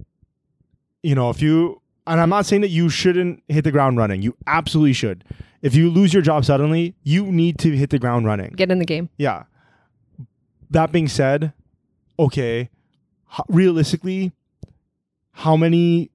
you 1.02 1.16
know, 1.16 1.30
if 1.30 1.42
you 1.42 1.82
and 2.08 2.20
I'm 2.20 2.30
not 2.30 2.46
saying 2.46 2.62
that 2.62 2.70
you 2.70 2.90
shouldn't 2.90 3.44
hit 3.48 3.64
the 3.64 3.72
ground 3.72 3.98
running. 3.98 4.22
You 4.22 4.36
absolutely 4.48 4.94
should. 4.94 5.24
If 5.62 5.76
you 5.76 5.90
lose 5.90 6.14
your 6.14 6.22
job 6.22 6.44
suddenly, 6.44 6.96
you 7.04 7.26
need 7.32 7.58
to 7.60 7.72
hit 7.72 7.90
the 7.90 8.00
ground 8.00 8.26
running. 8.26 8.52
get 8.52 8.72
in 8.72 8.80
the 8.80 8.86
game. 8.86 9.10
Yeah. 9.18 9.44
That 10.70 10.92
being 10.92 11.08
said, 11.08 11.54
okay, 12.26 12.70
realistically, 13.50 14.32
how 15.32 15.56
many 15.58 16.12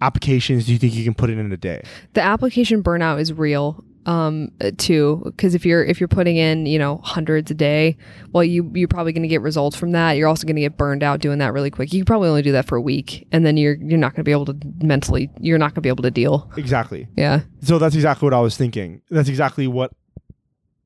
applications 0.00 0.66
do 0.66 0.72
you 0.72 0.78
think 0.78 0.94
you 0.94 1.04
can 1.04 1.14
put 1.14 1.30
in 1.30 1.38
in 1.38 1.50
a 1.52 1.56
day? 1.56 1.82
the 2.14 2.20
application 2.22 2.82
burnout 2.82 3.20
is 3.20 3.32
real 3.32 3.82
um 4.04 4.50
too 4.76 5.20
because 5.24 5.54
if 5.56 5.66
you're 5.66 5.82
if 5.84 5.98
you're 6.00 6.06
putting 6.06 6.36
in 6.36 6.64
you 6.64 6.78
know 6.78 6.98
hundreds 7.02 7.50
a 7.50 7.54
day 7.54 7.96
well 8.32 8.44
you 8.44 8.70
you're 8.72 8.86
probably 8.86 9.12
going 9.12 9.22
to 9.24 9.28
get 9.28 9.40
results 9.40 9.74
from 9.76 9.90
that 9.92 10.12
you're 10.12 10.28
also 10.28 10.46
going 10.46 10.54
to 10.54 10.60
get 10.62 10.76
burned 10.76 11.02
out 11.02 11.18
doing 11.18 11.38
that 11.38 11.52
really 11.52 11.70
quick 11.70 11.92
you 11.92 11.98
can 11.98 12.04
probably 12.04 12.28
only 12.28 12.40
do 12.42 12.52
that 12.52 12.66
for 12.66 12.76
a 12.76 12.80
week 12.80 13.26
and 13.32 13.44
then 13.44 13.56
you're 13.56 13.74
you're 13.74 13.98
not 13.98 14.12
going 14.12 14.20
to 14.20 14.22
be 14.22 14.30
able 14.30 14.44
to 14.44 14.56
mentally 14.80 15.28
you're 15.40 15.58
not 15.58 15.70
going 15.70 15.74
to 15.76 15.80
be 15.80 15.88
able 15.88 16.04
to 16.04 16.10
deal 16.12 16.48
Exactly. 16.56 17.08
yeah 17.16 17.40
So 17.62 17.78
that's 17.80 17.96
exactly 17.96 18.26
what 18.26 18.34
I 18.34 18.40
was 18.40 18.56
thinking. 18.56 19.02
That's 19.10 19.28
exactly 19.28 19.66
what 19.66 19.90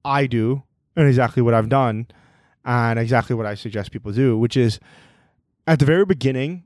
I 0.02 0.26
do 0.26 0.62
and 0.96 1.06
exactly 1.06 1.42
what 1.42 1.52
I've 1.52 1.68
done 1.68 2.06
and 2.64 2.98
exactly 2.98 3.34
what 3.34 3.46
I 3.46 3.54
suggest 3.54 3.90
people 3.90 4.12
do, 4.12 4.38
which 4.38 4.56
is 4.56 4.80
at 5.66 5.78
the 5.78 5.84
very 5.84 6.04
beginning 6.04 6.64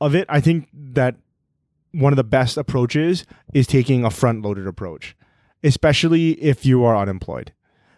of 0.00 0.14
it, 0.14 0.26
I 0.28 0.40
think 0.40 0.68
that 0.72 1.16
one 1.92 2.12
of 2.12 2.16
the 2.16 2.24
best 2.24 2.56
approaches 2.56 3.24
is 3.54 3.66
taking 3.66 4.04
a 4.04 4.10
front 4.10 4.42
loaded 4.42 4.66
approach, 4.66 5.16
especially 5.64 6.32
if 6.42 6.66
you 6.66 6.84
are 6.84 6.96
unemployed. 6.96 7.52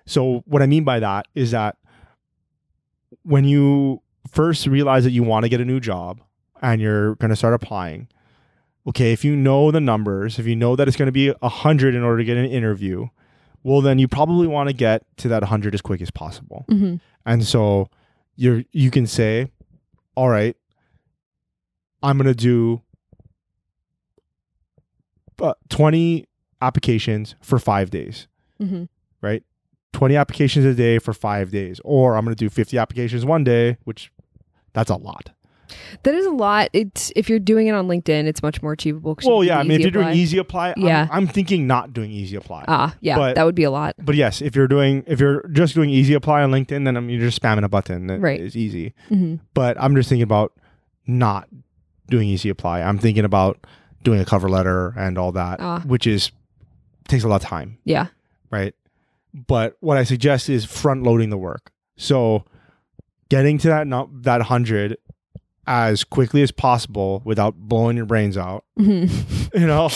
So, 0.06 0.42
what 0.46 0.62
I 0.62 0.66
mean 0.66 0.84
by 0.84 1.00
that 1.00 1.26
is 1.34 1.50
that 1.50 1.76
when 3.22 3.44
you 3.44 4.02
first 4.30 4.66
realize 4.66 5.04
that 5.04 5.10
you 5.10 5.22
want 5.22 5.44
to 5.44 5.48
get 5.48 5.60
a 5.60 5.64
new 5.64 5.80
job 5.80 6.20
and 6.62 6.80
you're 6.80 7.14
going 7.16 7.30
to 7.30 7.36
start 7.36 7.54
applying, 7.54 8.08
okay, 8.86 9.12
if 9.12 9.24
you 9.24 9.36
know 9.36 9.70
the 9.70 9.80
numbers, 9.80 10.38
if 10.38 10.46
you 10.46 10.56
know 10.56 10.76
that 10.76 10.88
it's 10.88 10.96
going 10.96 11.06
to 11.06 11.12
be 11.12 11.30
100 11.30 11.94
in 11.94 12.02
order 12.02 12.18
to 12.18 12.24
get 12.24 12.36
an 12.36 12.46
interview, 12.46 13.08
well, 13.68 13.80
then 13.82 13.98
you 13.98 14.08
probably 14.08 14.46
want 14.46 14.68
to 14.68 14.72
get 14.72 15.02
to 15.18 15.28
that 15.28 15.42
100 15.42 15.74
as 15.74 15.82
quick 15.82 16.00
as 16.00 16.10
possible. 16.10 16.64
mm-hmm. 16.70 16.96
And 17.26 17.44
so 17.44 17.88
you're 18.36 18.62
you 18.72 18.90
can 18.90 19.06
say, 19.06 19.50
all 20.14 20.28
right, 20.28 20.56
I'm 22.02 22.16
gonna 22.16 22.34
do 22.34 22.80
uh, 25.40 25.54
20 25.68 26.26
applications 26.62 27.34
for 27.40 27.58
five 27.58 27.90
days, 27.90 28.26
Mm-hmm. 28.60 28.84
right? 29.22 29.42
20 29.92 30.16
applications 30.16 30.64
a 30.64 30.74
day 30.74 30.98
for 30.98 31.12
five 31.12 31.50
days, 31.50 31.80
or 31.84 32.16
I'm 32.16 32.24
gonna 32.24 32.34
do 32.34 32.48
50 32.50 32.76
applications 32.78 33.24
one 33.24 33.44
day, 33.44 33.76
which 33.84 34.10
that's 34.72 34.90
a 34.90 34.96
lot. 34.96 35.30
That 36.02 36.14
is 36.14 36.24
a 36.26 36.30
lot 36.30 36.68
it's 36.72 37.12
if 37.16 37.28
you're 37.28 37.38
doing 37.38 37.66
it 37.66 37.72
on 37.72 37.86
linkedin 37.88 38.24
it's 38.26 38.42
much 38.42 38.62
more 38.62 38.72
achievable 38.72 39.16
Well, 39.24 39.44
yeah, 39.44 39.58
I 39.58 39.62
mean, 39.62 39.72
if 39.72 39.80
you're 39.80 39.90
doing 39.90 40.14
easy 40.16 40.38
apply, 40.38 40.68
I'm- 40.68 40.80
Yeah. 40.84 41.08
I'm, 41.10 41.26
thinking 41.26 41.66
not 41.66 41.92
doing 41.92 42.10
easy 42.10 42.36
apply. 42.36 42.64
ah 42.68 42.94
yeah 43.00 43.16
but- 43.16 43.34
that 43.36 43.44
would 43.44 43.54
be 43.54 43.64
a 43.64 43.70
lot 43.70 43.94
but 43.98 44.14
yes, 44.14 44.40
if 44.42 44.56
you're 44.56 44.68
doing 44.68 45.04
if 45.06 45.20
you're 45.20 45.46
just 45.48 45.74
doing 45.74 45.90
easy 45.90 46.14
apply 46.14 46.42
on 46.42 46.50
LinkedIn, 46.50 46.84
then 46.84 46.96
I 46.96 47.00
mean, 47.00 47.18
you're 47.18 47.28
just 47.28 47.40
spamming 47.42 47.64
a 47.64 47.68
button. 47.68 48.06
That 48.06 48.20
Right. 48.20 48.40
is 48.40 48.56
easy. 48.56 48.94
mm-hmm. 49.10 49.36
but 49.54 49.76
I'm 49.80 49.94
just 49.94 50.08
thinking 50.08 50.22
about 50.22 50.52
not 51.06 51.48
doing 52.08 52.28
easy 52.28 52.48
apply. 52.48 52.80
I'm 52.82 52.98
thinking 52.98 53.24
about 53.24 53.58
doing 54.04 54.20
a 54.20 54.24
cover 54.24 54.48
letter 54.48 54.94
and 54.96 55.18
all 55.18 55.32
that, 55.32 55.60
Ah. 55.60 55.80
which 55.86 56.06
is 56.06 56.30
takes 57.08 57.24
a 57.24 57.28
lot 57.28 57.42
of 57.42 57.48
time, 57.48 57.78
yeah 57.84 58.06
right? 58.50 58.74
But 59.46 59.76
what 59.80 59.96
I 59.98 60.04
suggest 60.04 60.48
is 60.48 60.64
front 60.64 61.02
loading 61.02 61.28
the 61.30 61.36
work. 61.38 61.70
So 61.96 62.44
getting 63.28 63.58
to 63.58 63.68
that 63.68 63.86
not 63.86 64.22
that 64.22 64.38
100 64.38 64.96
as 65.68 66.02
quickly 66.02 66.40
as 66.42 66.50
possible 66.50 67.20
without 67.24 67.54
blowing 67.54 67.96
your 67.96 68.06
brains 68.06 68.36
out, 68.38 68.64
hmm 68.76 69.04
you 69.54 69.66
know, 69.66 69.90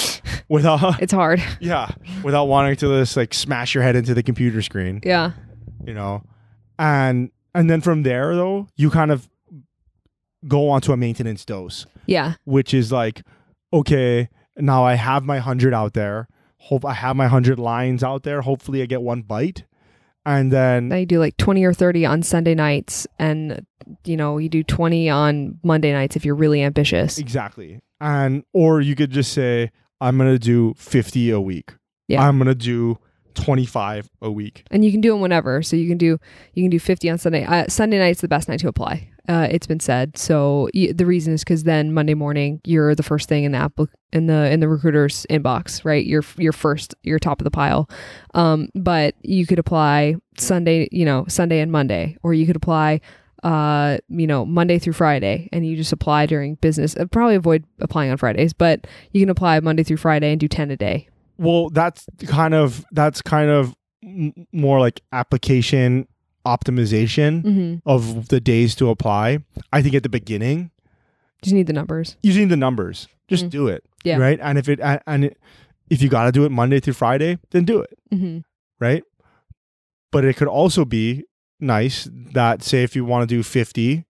without 0.48 1.00
it's 1.02 1.12
hard. 1.12 1.42
Yeah, 1.60 1.90
without 2.22 2.44
wanting 2.44 2.76
to 2.76 3.00
just 3.00 3.16
like 3.16 3.32
smash 3.34 3.74
your 3.74 3.82
head 3.82 3.96
into 3.96 4.14
the 4.14 4.22
computer 4.22 4.62
screen. 4.62 5.00
Yeah. 5.02 5.32
You 5.84 5.94
know 5.94 6.22
and 6.78 7.30
and 7.54 7.70
then 7.70 7.80
from 7.80 8.02
there 8.02 8.34
though 8.34 8.66
you 8.76 8.90
kind 8.90 9.10
of 9.10 9.28
go 10.48 10.68
on 10.68 10.80
to 10.82 10.92
a 10.92 10.96
maintenance 10.96 11.44
dose. 11.44 11.86
Yeah. 12.06 12.34
Which 12.44 12.74
is 12.74 12.90
like 12.92 13.22
okay 13.72 14.28
now 14.58 14.84
i 14.84 14.94
have 14.94 15.24
my 15.24 15.36
100 15.36 15.72
out 15.72 15.94
there. 15.94 16.28
Hope 16.58 16.84
i 16.84 16.92
have 16.92 17.16
my 17.16 17.24
100 17.24 17.58
lines 17.58 18.02
out 18.02 18.22
there. 18.24 18.42
Hopefully 18.42 18.82
i 18.82 18.86
get 18.86 19.02
one 19.02 19.22
bite 19.22 19.64
and 20.24 20.52
then 20.52 20.88
Now 20.88 20.96
you 20.96 21.06
do 21.06 21.18
like 21.18 21.36
20 21.36 21.64
or 21.64 21.72
30 21.74 22.06
on 22.06 22.22
Sunday 22.22 22.54
nights 22.54 23.06
and 23.18 23.64
you 24.04 24.16
know, 24.16 24.38
you 24.38 24.48
do 24.48 24.62
20 24.62 25.10
on 25.10 25.58
Monday 25.64 25.92
nights 25.92 26.14
if 26.16 26.24
you're 26.24 26.34
really 26.36 26.62
ambitious. 26.62 27.18
exactly 27.18 27.80
and 28.00 28.42
or 28.52 28.80
you 28.80 28.94
could 28.96 29.10
just 29.10 29.32
say 29.32 29.70
i'm 30.00 30.18
gonna 30.18 30.38
do 30.38 30.74
50 30.76 31.30
a 31.30 31.40
week 31.40 31.72
Yeah. 32.08 32.26
i'm 32.26 32.36
gonna 32.38 32.54
do 32.54 32.98
25 33.34 34.08
a 34.20 34.30
week 34.30 34.64
And 34.70 34.84
you 34.84 34.90
can 34.90 35.00
do 35.00 35.10
them 35.12 35.20
whenever. 35.20 35.62
So 35.62 35.76
you 35.76 35.88
can 35.88 35.98
do 35.98 36.18
you 36.54 36.62
can 36.62 36.70
do 36.70 36.78
50 36.78 37.10
on 37.10 37.18
Sunday. 37.18 37.44
Uh, 37.44 37.66
Sunday 37.68 37.98
night's 37.98 38.20
the 38.20 38.28
best 38.28 38.48
night 38.48 38.60
to 38.60 38.68
apply. 38.68 39.08
Uh, 39.28 39.46
it's 39.50 39.66
been 39.66 39.80
said. 39.80 40.18
So 40.18 40.68
y- 40.74 40.92
the 40.94 41.06
reason 41.06 41.32
is 41.32 41.44
cuz 41.44 41.62
then 41.64 41.92
Monday 41.94 42.14
morning 42.14 42.60
you're 42.64 42.94
the 42.94 43.02
first 43.02 43.28
thing 43.28 43.44
in 43.44 43.52
the 43.52 43.58
app 43.58 43.78
in 44.12 44.26
the 44.26 44.50
in 44.50 44.60
the 44.60 44.68
recruiter's 44.68 45.26
inbox, 45.30 45.84
right? 45.84 46.04
You're 46.04 46.24
you're 46.38 46.52
first, 46.52 46.94
you're 47.02 47.18
top 47.18 47.40
of 47.40 47.44
the 47.44 47.50
pile. 47.50 47.88
Um, 48.34 48.68
but 48.74 49.14
you 49.22 49.46
could 49.46 49.58
apply 49.58 50.16
Sunday, 50.38 50.88
you 50.90 51.04
know, 51.04 51.24
Sunday 51.28 51.60
and 51.60 51.70
Monday 51.70 52.16
or 52.22 52.34
you 52.34 52.46
could 52.46 52.56
apply 52.56 53.00
uh, 53.42 53.98
you 54.08 54.24
know, 54.26 54.46
Monday 54.46 54.78
through 54.78 54.92
Friday, 54.92 55.48
and 55.52 55.66
you 55.66 55.76
just 55.76 55.92
apply 55.92 56.26
during 56.26 56.54
business. 56.56 56.96
Uh, 56.96 57.06
probably 57.06 57.34
avoid 57.34 57.64
applying 57.80 58.08
on 58.08 58.16
Fridays, 58.16 58.52
but 58.52 58.86
you 59.10 59.20
can 59.20 59.28
apply 59.30 59.58
Monday 59.58 59.82
through 59.82 59.96
Friday 59.96 60.30
and 60.30 60.38
do 60.38 60.46
ten 60.46 60.70
a 60.70 60.76
day. 60.76 61.08
Well 61.38 61.70
that's 61.70 62.06
kind 62.26 62.54
of 62.54 62.84
that's 62.92 63.22
kind 63.22 63.50
of 63.50 63.74
m- 64.02 64.32
more 64.52 64.80
like 64.80 65.00
application 65.12 66.06
optimization 66.46 67.42
Mm-hmm. 67.42 67.88
of 67.88 68.28
the 68.28 68.40
days 68.40 68.74
to 68.76 68.88
apply 68.90 69.38
i 69.72 69.80
think 69.82 69.94
at 69.94 70.02
the 70.02 70.08
beginning 70.08 70.70
Just 71.42 71.54
need 71.54 71.66
the 71.68 71.72
numbers. 71.72 72.16
you 72.22 72.32
need 72.34 72.48
the 72.48 72.56
numbers 72.56 73.08
just 73.28 73.46
Mhm. 73.46 73.50
do 73.50 73.68
it 73.68 73.84
Yeah. 74.04 74.16
right 74.18 74.38
and 74.42 74.58
if 74.58 74.68
it 74.68 74.80
and 74.80 75.00
and 75.06 75.24
it, 75.26 75.38
if 75.88 76.02
you 76.02 76.08
got 76.08 76.24
to 76.24 76.32
do 76.32 76.44
it 76.44 76.50
monday 76.50 76.80
through 76.80 76.94
friday 76.94 77.38
then 77.50 77.64
do 77.64 77.80
it 77.80 77.96
Mm-hmm. 78.12 78.38
right 78.80 79.04
but 80.10 80.24
it 80.24 80.36
could 80.36 80.48
also 80.48 80.84
be 80.84 81.24
nice 81.60 82.08
that 82.12 82.62
say 82.62 82.82
if 82.82 82.96
you 82.96 83.04
want 83.04 83.28
to 83.28 83.34
do 83.36 83.42
50 83.42 84.04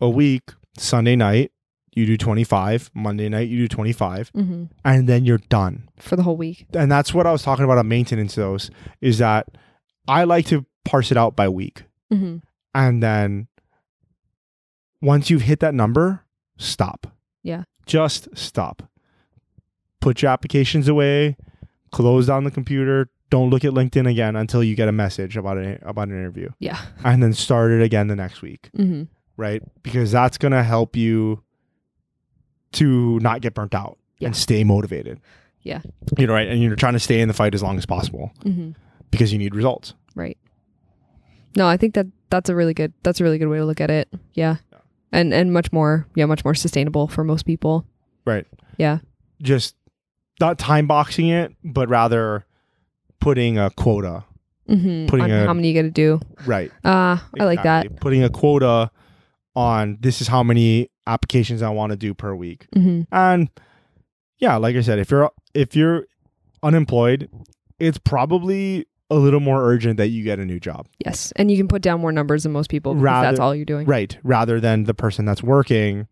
a 0.00 0.08
week 0.08 0.50
sunday 0.78 1.14
night 1.16 1.52
you 1.92 2.06
do 2.06 2.16
25 2.16 2.90
monday 2.94 3.28
night 3.28 3.48
you 3.48 3.58
do 3.58 3.68
25 3.68 4.32
Mm-hmm. 4.32 4.64
and 4.84 5.08
then 5.08 5.24
you're 5.24 5.38
done 5.48 5.88
For 5.98 6.16
the 6.16 6.22
whole 6.22 6.36
week. 6.36 6.66
and 6.74 6.90
that's 6.90 7.12
what 7.12 7.26
I 7.26 7.32
was 7.32 7.42
talking 7.42 7.64
about 7.64 7.78
on 7.78 7.88
maintenance 7.88 8.34
those 8.36 8.70
is 9.00 9.18
that 9.18 9.48
I 10.08 10.24
like 10.24 10.46
to 10.46 10.64
parse 10.84 11.10
it 11.10 11.16
out 11.16 11.34
by 11.36 11.48
week 11.48 11.84
Mm-hmm. 12.12 12.36
and 12.74 13.02
then 13.02 13.48
once 15.02 15.30
you've 15.30 15.42
hit 15.42 15.60
that 15.60 15.74
number, 15.74 16.24
stop. 16.58 17.06
Yeah. 17.42 17.64
Just 17.86 18.28
stop. 18.36 18.82
Put 20.00 20.22
your 20.22 20.30
applications 20.30 20.88
away, 20.88 21.36
close 21.92 22.26
down 22.26 22.44
the 22.44 22.50
computer, 22.50 23.10
don't 23.30 23.50
look 23.50 23.64
at 23.64 23.72
LinkedIn 23.72 24.10
again 24.10 24.34
until 24.36 24.62
you 24.62 24.74
get 24.74 24.88
a 24.88 24.92
message 24.92 25.36
about 25.36 25.56
an 25.56 25.78
about 25.82 26.08
an 26.08 26.14
interview. 26.18 26.50
Yeah. 26.58 26.80
And 27.04 27.22
then 27.22 27.32
start 27.32 27.70
it 27.70 27.82
again 27.82 28.08
the 28.08 28.16
next 28.16 28.42
week, 28.42 28.70
Mm-hmm. 28.76 29.04
right? 29.36 29.62
Because 29.82 30.10
that's 30.12 30.36
going 30.36 30.52
to 30.52 30.62
help 30.62 30.96
you 30.96 31.42
to 32.72 33.18
not 33.20 33.40
get 33.40 33.54
burnt 33.54 33.74
out 33.74 33.98
Yeah. 34.18 34.26
and 34.28 34.36
stay 34.36 34.64
motivated. 34.64 35.20
Yeah. 35.62 35.80
You 36.18 36.26
know, 36.26 36.32
right? 36.32 36.48
And 36.48 36.62
you're 36.62 36.76
trying 36.76 36.94
to 36.94 36.98
stay 37.00 37.20
in 37.20 37.28
the 37.28 37.34
fight 37.34 37.54
as 37.54 37.62
long 37.62 37.76
as 37.78 37.84
possible 37.86 38.32
Mm-hmm. 38.44 38.70
because 39.10 39.32
you 39.32 39.38
need 39.38 39.54
results. 39.54 39.94
Right. 40.14 40.38
No, 41.56 41.66
I 41.66 41.76
think 41.76 41.94
that 41.94 42.06
that's 42.30 42.48
a 42.48 42.54
really 42.54 42.74
good 42.74 42.92
that's 43.02 43.20
a 43.20 43.24
really 43.24 43.38
good 43.38 43.48
way 43.48 43.58
to 43.58 43.64
look 43.64 43.80
at 43.80 43.90
it. 43.90 44.08
Yeah. 44.34 44.56
Yeah. 44.72 44.78
And 45.12 45.34
and 45.34 45.52
much 45.52 45.72
more 45.72 46.06
yeah, 46.14 46.26
much 46.26 46.44
more 46.44 46.54
sustainable 46.54 47.08
for 47.08 47.24
most 47.24 47.44
people. 47.44 47.84
Right. 48.24 48.46
Yeah. 48.78 48.98
Just 49.42 49.74
not 50.40 50.58
time 50.58 50.86
boxing 50.86 51.28
it, 51.28 51.52
but 51.64 51.88
rather 51.88 52.46
putting 53.20 53.58
a 53.58 53.70
quota. 53.70 54.24
Mm-hmm. 54.68 55.06
Putting 55.08 55.24
on 55.24 55.30
a- 55.30 55.46
how 55.46 55.52
many 55.52 55.68
you 55.68 55.74
got 55.74 55.82
to 55.82 55.90
do. 55.90 56.20
Right. 56.46 56.70
Uh, 56.84 57.18
I 57.40 57.44
like 57.44 57.62
that. 57.64 58.00
Putting 58.00 58.22
a 58.22 58.30
quota 58.30 58.90
on 59.56 59.98
this 60.00 60.20
is 60.20 60.28
how 60.28 60.42
many 60.44 60.88
applications 61.10 61.62
I 61.62 61.70
want 61.70 61.90
to 61.90 61.96
do 61.96 62.14
per 62.14 62.34
week. 62.34 62.66
Mm-hmm. 62.76 63.02
And 63.14 63.48
yeah, 64.38 64.56
like 64.56 64.76
I 64.76 64.80
said, 64.82 64.98
if 64.98 65.10
you're 65.10 65.30
if 65.54 65.74
you're 65.76 66.06
unemployed, 66.62 67.28
it's 67.78 67.98
probably 67.98 68.86
a 69.10 69.16
little 69.16 69.40
more 69.40 69.64
urgent 69.68 69.96
that 69.96 70.08
you 70.08 70.22
get 70.22 70.38
a 70.38 70.44
new 70.46 70.60
job. 70.60 70.86
Yes. 71.04 71.32
And 71.36 71.50
you 71.50 71.56
can 71.56 71.66
put 71.66 71.82
down 71.82 72.00
more 72.00 72.12
numbers 72.12 72.44
than 72.44 72.52
most 72.52 72.70
people 72.70 72.94
Rather- 72.94 73.26
that's 73.26 73.40
all 73.40 73.54
you're 73.54 73.64
doing. 73.64 73.86
Right. 73.86 74.16
Rather 74.22 74.60
than 74.60 74.84
the 74.84 74.94
person 74.94 75.24
that's 75.24 75.42
working 75.42 76.06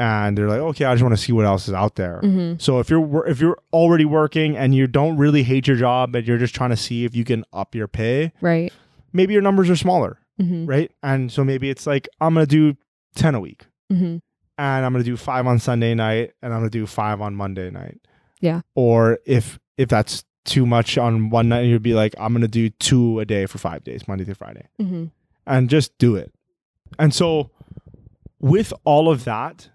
and 0.00 0.38
they're 0.38 0.48
like, 0.48 0.60
"Okay, 0.60 0.84
I 0.84 0.94
just 0.94 1.02
want 1.02 1.16
to 1.16 1.20
see 1.22 1.32
what 1.32 1.44
else 1.44 1.66
is 1.68 1.74
out 1.74 1.96
there." 1.96 2.20
Mm-hmm. 2.22 2.58
So 2.58 2.78
if 2.78 2.88
you're 2.90 3.26
if 3.26 3.40
you're 3.40 3.58
already 3.72 4.04
working 4.04 4.56
and 4.56 4.74
you 4.74 4.86
don't 4.86 5.16
really 5.16 5.42
hate 5.42 5.66
your 5.66 5.76
job 5.76 6.14
and 6.14 6.26
you're 6.26 6.38
just 6.38 6.54
trying 6.54 6.70
to 6.70 6.76
see 6.76 7.04
if 7.04 7.16
you 7.16 7.24
can 7.24 7.44
up 7.52 7.74
your 7.74 7.88
pay, 7.88 8.32
Right. 8.40 8.72
maybe 9.12 9.32
your 9.32 9.42
numbers 9.42 9.68
are 9.70 9.76
smaller, 9.76 10.18
Mm-hmm. 10.40 10.66
right? 10.66 10.92
And 11.02 11.32
so 11.32 11.42
maybe 11.42 11.68
it's 11.70 11.86
like 11.86 12.08
I'm 12.20 12.34
going 12.34 12.46
to 12.46 12.50
do 12.74 12.76
10 13.16 13.34
a 13.34 13.40
week 13.40 13.66
Mm-hmm. 13.92 14.16
and 14.58 14.84
I'm 14.86 14.92
going 14.92 15.02
to 15.04 15.10
do 15.10 15.16
5 15.16 15.46
on 15.46 15.58
Sunday 15.58 15.94
night 15.94 16.32
and 16.42 16.52
I'm 16.52 16.60
going 16.60 16.70
to 16.70 16.78
do 16.78 16.86
5 16.86 17.20
on 17.20 17.34
Monday 17.34 17.70
night. 17.70 18.00
Yeah. 18.40 18.60
Or 18.74 19.18
if 19.24 19.58
if 19.76 19.88
that's 19.88 20.24
too 20.44 20.64
much 20.66 20.96
on 20.98 21.30
one 21.30 21.48
night 21.48 21.62
you'd 21.62 21.82
be 21.82 21.94
like 21.94 22.14
I'm 22.18 22.32
going 22.32 22.42
to 22.42 22.48
do 22.48 22.68
2 22.70 23.20
a 23.20 23.24
day 23.24 23.46
for 23.46 23.58
5 23.58 23.84
days, 23.84 24.06
Monday 24.08 24.24
through 24.24 24.34
Friday. 24.34 24.66
Mm-hmm. 24.80 25.04
And 25.46 25.70
just 25.70 25.96
do 25.98 26.16
it. 26.16 26.32
And 26.98 27.14
so 27.14 27.50
with 28.40 28.72
all 28.84 29.10
of 29.10 29.24
that 29.24 29.70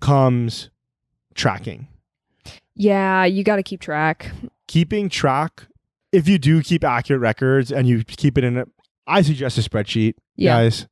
comes 0.00 0.70
tracking. 1.34 1.88
Yeah, 2.74 3.24
you 3.24 3.42
got 3.44 3.56
to 3.56 3.62
keep 3.62 3.80
track. 3.80 4.30
keeping 4.66 5.08
track 5.08 5.66
if 6.12 6.28
you 6.28 6.38
do 6.38 6.62
keep 6.62 6.84
accurate 6.84 7.20
records 7.20 7.70
and 7.72 7.88
you 7.88 8.04
keep 8.04 8.38
it 8.38 8.44
in 8.44 8.56
a 8.58 8.64
i 9.06 9.20
suggest 9.22 9.56
a 9.58 9.62
spreadsheet 9.62 10.14
Yeah. 10.36 10.52
guys 10.62 10.86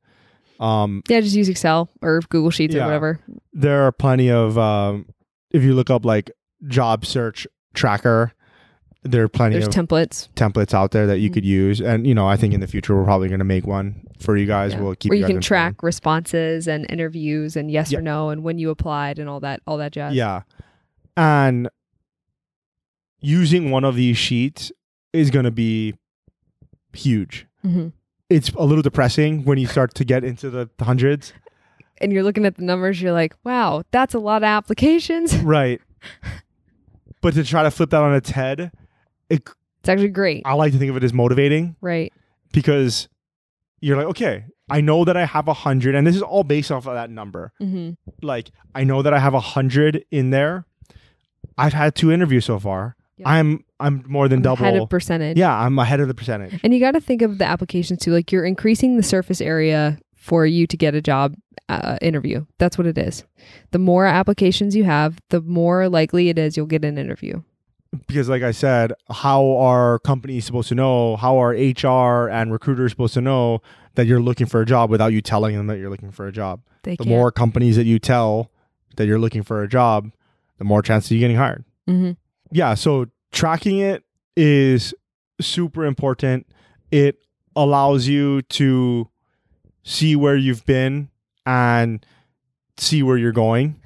um 0.59 1.03
Yeah, 1.09 1.21
just 1.21 1.35
use 1.35 1.49
Excel 1.49 1.89
or 2.01 2.21
Google 2.29 2.49
Sheets 2.51 2.73
Yeah. 2.75 2.81
or 2.83 2.85
whatever. 2.85 3.19
there 3.53 3.83
are 3.85 3.91
plenty 3.91 4.29
of 4.31 4.57
um 4.57 5.05
if 5.51 5.63
you 5.63 5.73
look 5.73 5.89
up 5.89 6.05
like 6.05 6.31
job 6.67 7.05
search 7.05 7.47
tracker 7.73 8.31
there 9.03 9.23
are 9.23 9.27
plenty 9.29 9.53
There's 9.53 9.67
of 9.67 9.73
templates 9.73 10.27
templates 10.33 10.73
out 10.73 10.91
there 10.91 11.05
that 11.07 11.19
you 11.19 11.29
Mhm. 11.29 11.33
could 11.33 11.45
use 11.45 11.79
and 11.79 12.05
you 12.07 12.13
know 12.15 12.27
i 12.27 12.35
think 12.35 12.53
in 12.53 12.59
the 12.59 12.67
future 12.67 12.95
we're 12.95 13.03
probably 13.05 13.27
going 13.29 13.39
to 13.39 13.45
make 13.45 13.65
one 13.67 14.01
for 14.19 14.35
you 14.35 14.45
guys 14.47 14.73
yeah, 14.73 14.81
we'll 14.81 14.95
keep 14.95 15.11
where 15.11 15.17
you 15.17 15.23
can 15.23 15.37
informed. 15.37 15.43
track 15.43 15.83
responses 15.83 16.67
and 16.67 16.85
interviews 16.89 17.55
and 17.55 17.69
yes 17.71 17.91
Yeah. 17.91 17.99
or 17.99 18.01
no 18.01 18.29
and 18.29 18.43
when 18.43 18.57
you 18.57 18.69
applied 18.71 19.19
and 19.19 19.29
all 19.29 19.39
that 19.41 19.61
all 19.67 19.77
that 19.77 19.91
jazz. 19.93 20.13
yeah 20.15 20.41
and 21.15 21.69
using 23.19 23.71
one 23.71 23.83
of 23.83 23.95
these 23.95 24.17
sheets 24.17 24.71
is 25.13 25.29
going 25.29 25.45
to 25.45 25.51
be 25.51 25.93
huge 26.93 27.45
hmm 27.61 27.87
it's 28.29 28.49
a 28.49 28.63
little 28.65 28.81
depressing 28.81 29.43
when 29.45 29.57
you 29.57 29.67
start 29.67 29.93
to 29.95 30.03
get 30.05 30.23
into 30.23 30.49
the 30.49 30.69
hundreds 30.79 31.33
And 31.99 32.11
you're 32.13 32.23
looking 32.23 32.45
at 32.45 32.55
the 32.57 32.63
numbers, 32.63 33.01
you're 33.01 33.13
like, 33.13 33.33
wow, 33.43 33.83
that's 33.91 34.13
a 34.13 34.19
lot 34.19 34.37
of 34.37 34.43
applications. 34.43 35.35
Right. 35.43 35.81
But 37.21 37.33
to 37.33 37.43
try 37.43 37.63
to 37.63 37.71
flip 37.71 37.89
that 37.89 38.01
on 38.03 38.13
its 38.13 38.29
head, 38.29 38.71
it, 39.29 39.49
It's 39.79 39.89
actually 39.89 40.09
great. 40.09 40.43
I 40.45 40.53
like 40.53 40.71
to 40.73 40.77
think 40.77 40.89
of 40.91 40.97
it 40.97 41.03
as 41.03 41.13
motivating 41.13 41.75
Right. 41.81 42.13
because 42.53 43.09
you're 43.81 43.97
like, 43.97 44.05
okay, 44.07 44.45
I 44.69 44.81
know 44.81 45.03
that 45.05 45.15
I 45.17 45.25
have 45.25 45.47
a 45.47 45.53
hundred, 45.53 45.95
and 45.95 46.05
this 46.05 46.15
is 46.15 46.21
all 46.21 46.43
based 46.43 46.71
off 46.71 46.87
of 46.87 46.93
that 46.93 47.09
number. 47.09 47.53
Mm-hmm. 47.61 47.91
Like, 48.21 48.51
I 48.75 48.83
know 48.83 49.01
that 49.01 49.13
I 49.13 49.19
have 49.19 49.33
a 49.33 49.39
hundred 49.39 50.05
in 50.11 50.29
there. 50.29 50.65
I've 51.57 51.73
had 51.73 51.95
two 51.95 52.11
interviews 52.11 52.45
so 52.45 52.59
far. 52.59 52.95
Yeah. 53.17 53.29
I'm 53.29 53.63
I'm 53.79 54.03
more 54.07 54.27
than 54.27 54.41
double. 54.41 54.63
Ahead 54.65 54.77
of 54.81 54.89
percentage. 54.89 55.37
yeah, 55.37 55.55
I'm 55.55 55.77
ahead 55.79 55.99
of 55.99 56.07
the 56.07 56.13
percentage. 56.15 56.59
And 56.63 56.73
you 56.73 56.79
got 56.79 56.91
to 56.91 57.01
think 57.01 57.21
of 57.21 57.37
the 57.37 57.45
applications 57.45 57.99
too. 57.99 58.11
Like 58.11 58.31
you're 58.31 58.45
increasing 58.45 58.97
the 58.97 59.03
surface 59.03 59.39
area 59.41 59.99
for 60.15 60.45
you 60.45 60.65
to 60.67 60.75
get 60.77 60.95
a 60.95 61.01
job 61.01 61.35
uh, 61.69 61.97
interview. 62.01 62.45
That's 62.57 62.77
what 62.77 62.87
it 62.87 62.97
is. 62.97 63.23
The 63.71 63.79
more 63.79 64.05
applications 64.05 64.75
you 64.75 64.83
have, 64.85 65.19
the 65.29 65.41
more 65.41 65.89
likely 65.89 66.29
it 66.29 66.39
is 66.39 66.57
you'll 66.57 66.65
get 66.65 66.83
an 66.83 66.97
interview. 66.97 67.41
Because, 68.07 68.27
like 68.27 68.43
I 68.43 68.51
said, 68.51 68.91
how 69.09 69.55
are 69.57 69.99
companies 69.99 70.45
supposed 70.45 70.67
to 70.69 70.75
know? 70.75 71.15
How 71.15 71.41
are 71.41 71.51
HR 71.51 72.27
and 72.29 72.51
recruiters 72.51 72.91
supposed 72.91 73.13
to 73.13 73.21
know 73.21 73.61
that 73.95 74.05
you're 74.07 74.19
looking 74.19 74.45
for 74.45 74.61
a 74.61 74.65
job 74.65 74.89
without 74.89 75.13
you 75.13 75.21
telling 75.21 75.55
them 75.55 75.67
that 75.67 75.77
you're 75.77 75.89
looking 75.89 76.11
for 76.11 76.27
a 76.27 76.31
job? 76.31 76.61
They 76.83 76.91
the 76.91 77.05
can't. 77.05 77.09
more 77.09 77.31
companies 77.31 77.75
that 77.77 77.85
you 77.85 77.97
tell 77.97 78.51
that 78.97 79.05
you're 79.07 79.19
looking 79.19 79.41
for 79.43 79.63
a 79.63 79.69
job, 79.69 80.11
the 80.57 80.65
more 80.65 80.81
chances 80.81 81.11
you're 81.11 81.21
getting 81.21 81.37
hired. 81.37 81.63
hmm 81.87 82.11
Yeah, 82.51 82.73
so 82.73 83.05
tracking 83.37 83.77
it 83.77 84.03
is 84.35 84.95
super 85.39 85.85
important. 85.85 86.47
It 86.89 87.19
allows 87.55 88.07
you 88.07 88.41
to 88.43 89.07
see 89.83 90.15
where 90.15 90.35
you've 90.35 90.65
been 90.65 91.09
and 91.45 92.03
see 92.77 93.03
where 93.03 93.15
you're 93.15 93.31
going. 93.31 93.79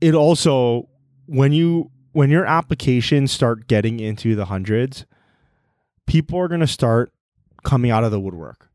It 0.00 0.14
also 0.14 0.88
when 1.26 1.52
you 1.52 1.90
when 2.12 2.30
your 2.30 2.46
applications 2.46 3.32
start 3.32 3.68
getting 3.68 4.00
into 4.00 4.34
the 4.34 4.46
hundreds, 4.46 5.04
people 6.06 6.38
are 6.38 6.48
going 6.48 6.60
to 6.60 6.66
start 6.66 7.12
coming 7.64 7.90
out 7.90 8.02
of 8.04 8.10
the 8.10 8.20
woodwork. 8.20 8.70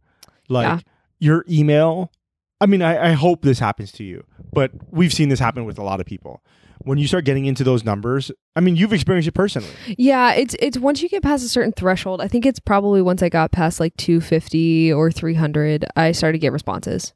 Like 0.49 0.67
Yeah. 0.67 0.79
your 1.19 1.45
email 1.49 2.11
I 2.59 2.67
mean, 2.67 2.83
I, 2.83 3.09
I 3.09 3.11
hope 3.13 3.41
this 3.41 3.57
happens 3.57 3.91
to 3.93 4.03
you, 4.03 4.23
but 4.53 4.69
we've 4.91 5.11
seen 5.11 5.29
this 5.29 5.39
happen 5.39 5.65
with 5.65 5.79
a 5.79 5.83
lot 5.83 5.99
of 5.99 6.05
people. 6.05 6.43
When 6.85 6.97
you 6.97 7.07
start 7.07 7.25
getting 7.25 7.45
into 7.45 7.63
those 7.63 7.83
numbers, 7.83 8.31
I 8.55 8.59
mean, 8.59 8.75
you've 8.75 8.93
experienced 8.93 9.27
it 9.27 9.33
personally. 9.33 9.69
Yeah, 9.97 10.33
it's 10.33 10.55
it's 10.59 10.77
once 10.77 11.01
you 11.01 11.09
get 11.09 11.23
past 11.23 11.43
a 11.43 11.49
certain 11.49 11.71
threshold. 11.71 12.21
I 12.21 12.27
think 12.27 12.45
it's 12.45 12.59
probably 12.59 13.01
once 13.01 13.21
I 13.23 13.29
got 13.29 13.51
past 13.51 13.79
like 13.79 13.95
250 13.97 14.91
or 14.93 15.11
300, 15.11 15.85
I 15.95 16.11
started 16.11 16.33
to 16.33 16.39
get 16.39 16.51
responses. 16.51 17.13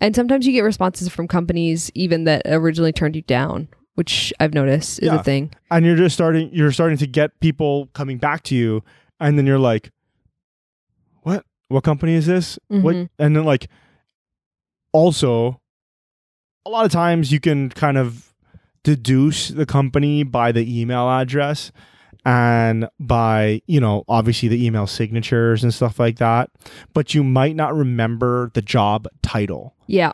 And 0.00 0.14
sometimes 0.16 0.46
you 0.46 0.52
get 0.52 0.62
responses 0.62 1.08
from 1.08 1.28
companies 1.28 1.90
even 1.94 2.24
that 2.24 2.42
originally 2.46 2.92
turned 2.92 3.14
you 3.16 3.22
down, 3.22 3.68
which 3.94 4.32
I've 4.40 4.52
noticed 4.52 4.98
is 5.00 5.06
Yeah. 5.06 5.20
a 5.20 5.22
thing. 5.22 5.52
And 5.70 5.86
you're 5.86 5.96
just 5.96 6.14
starting, 6.14 6.50
you're 6.52 6.72
starting 6.72 6.98
to 6.98 7.06
get 7.06 7.38
people 7.40 7.88
coming 7.94 8.18
back 8.18 8.42
to 8.44 8.54
you. 8.56 8.82
And 9.20 9.38
then 9.38 9.46
you're 9.46 9.58
like, 9.60 9.90
what? 11.22 11.44
What 11.68 11.84
company 11.84 12.14
is 12.14 12.26
this? 12.26 12.58
What? 12.68 12.94
Mhm. 12.96 13.08
And 13.18 13.36
then, 13.36 13.44
like, 13.44 13.68
also, 14.92 15.60
a 16.66 16.70
lot 16.70 16.84
of 16.84 16.92
times 16.92 17.32
you 17.32 17.40
can 17.40 17.68
kind 17.70 17.96
of 17.96 18.33
deduce 18.84 19.48
the 19.48 19.66
company 19.66 20.22
by 20.22 20.52
the 20.52 20.80
email 20.80 21.10
address 21.10 21.72
and 22.24 22.88
by, 23.00 23.60
you 23.66 23.80
know, 23.80 24.04
obviously 24.08 24.48
the 24.48 24.64
email 24.64 24.86
signatures 24.86 25.62
and 25.62 25.74
stuff 25.74 25.98
like 25.98 26.18
that. 26.18 26.50
But 26.92 27.14
you 27.14 27.24
might 27.24 27.56
not 27.56 27.74
remember 27.74 28.50
the 28.54 28.62
job 28.62 29.08
title. 29.22 29.74
Yeah. 29.86 30.12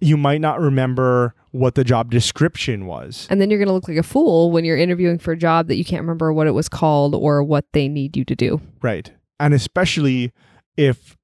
You 0.00 0.16
might 0.16 0.40
not 0.40 0.60
remember 0.60 1.34
what 1.50 1.74
the 1.74 1.84
job 1.84 2.10
description 2.10 2.86
was. 2.86 3.26
And 3.28 3.40
then 3.40 3.50
you're 3.50 3.58
going 3.58 3.68
to 3.68 3.74
look 3.74 3.88
like 3.88 3.96
a 3.96 4.02
fool 4.02 4.50
when 4.50 4.64
you're 4.64 4.78
interviewing 4.78 5.18
for 5.18 5.32
a 5.32 5.36
job 5.36 5.66
that 5.66 5.76
you 5.76 5.84
can't 5.84 6.00
remember 6.00 6.32
what 6.32 6.46
it 6.46 6.52
was 6.52 6.68
called 6.68 7.14
or 7.14 7.42
what 7.42 7.66
they 7.72 7.88
need 7.88 8.16
you 8.16 8.24
to 8.24 8.36
do. 8.36 8.60
Right. 8.80 9.12
And 9.38 9.52
especially 9.52 10.32
if 10.76 11.16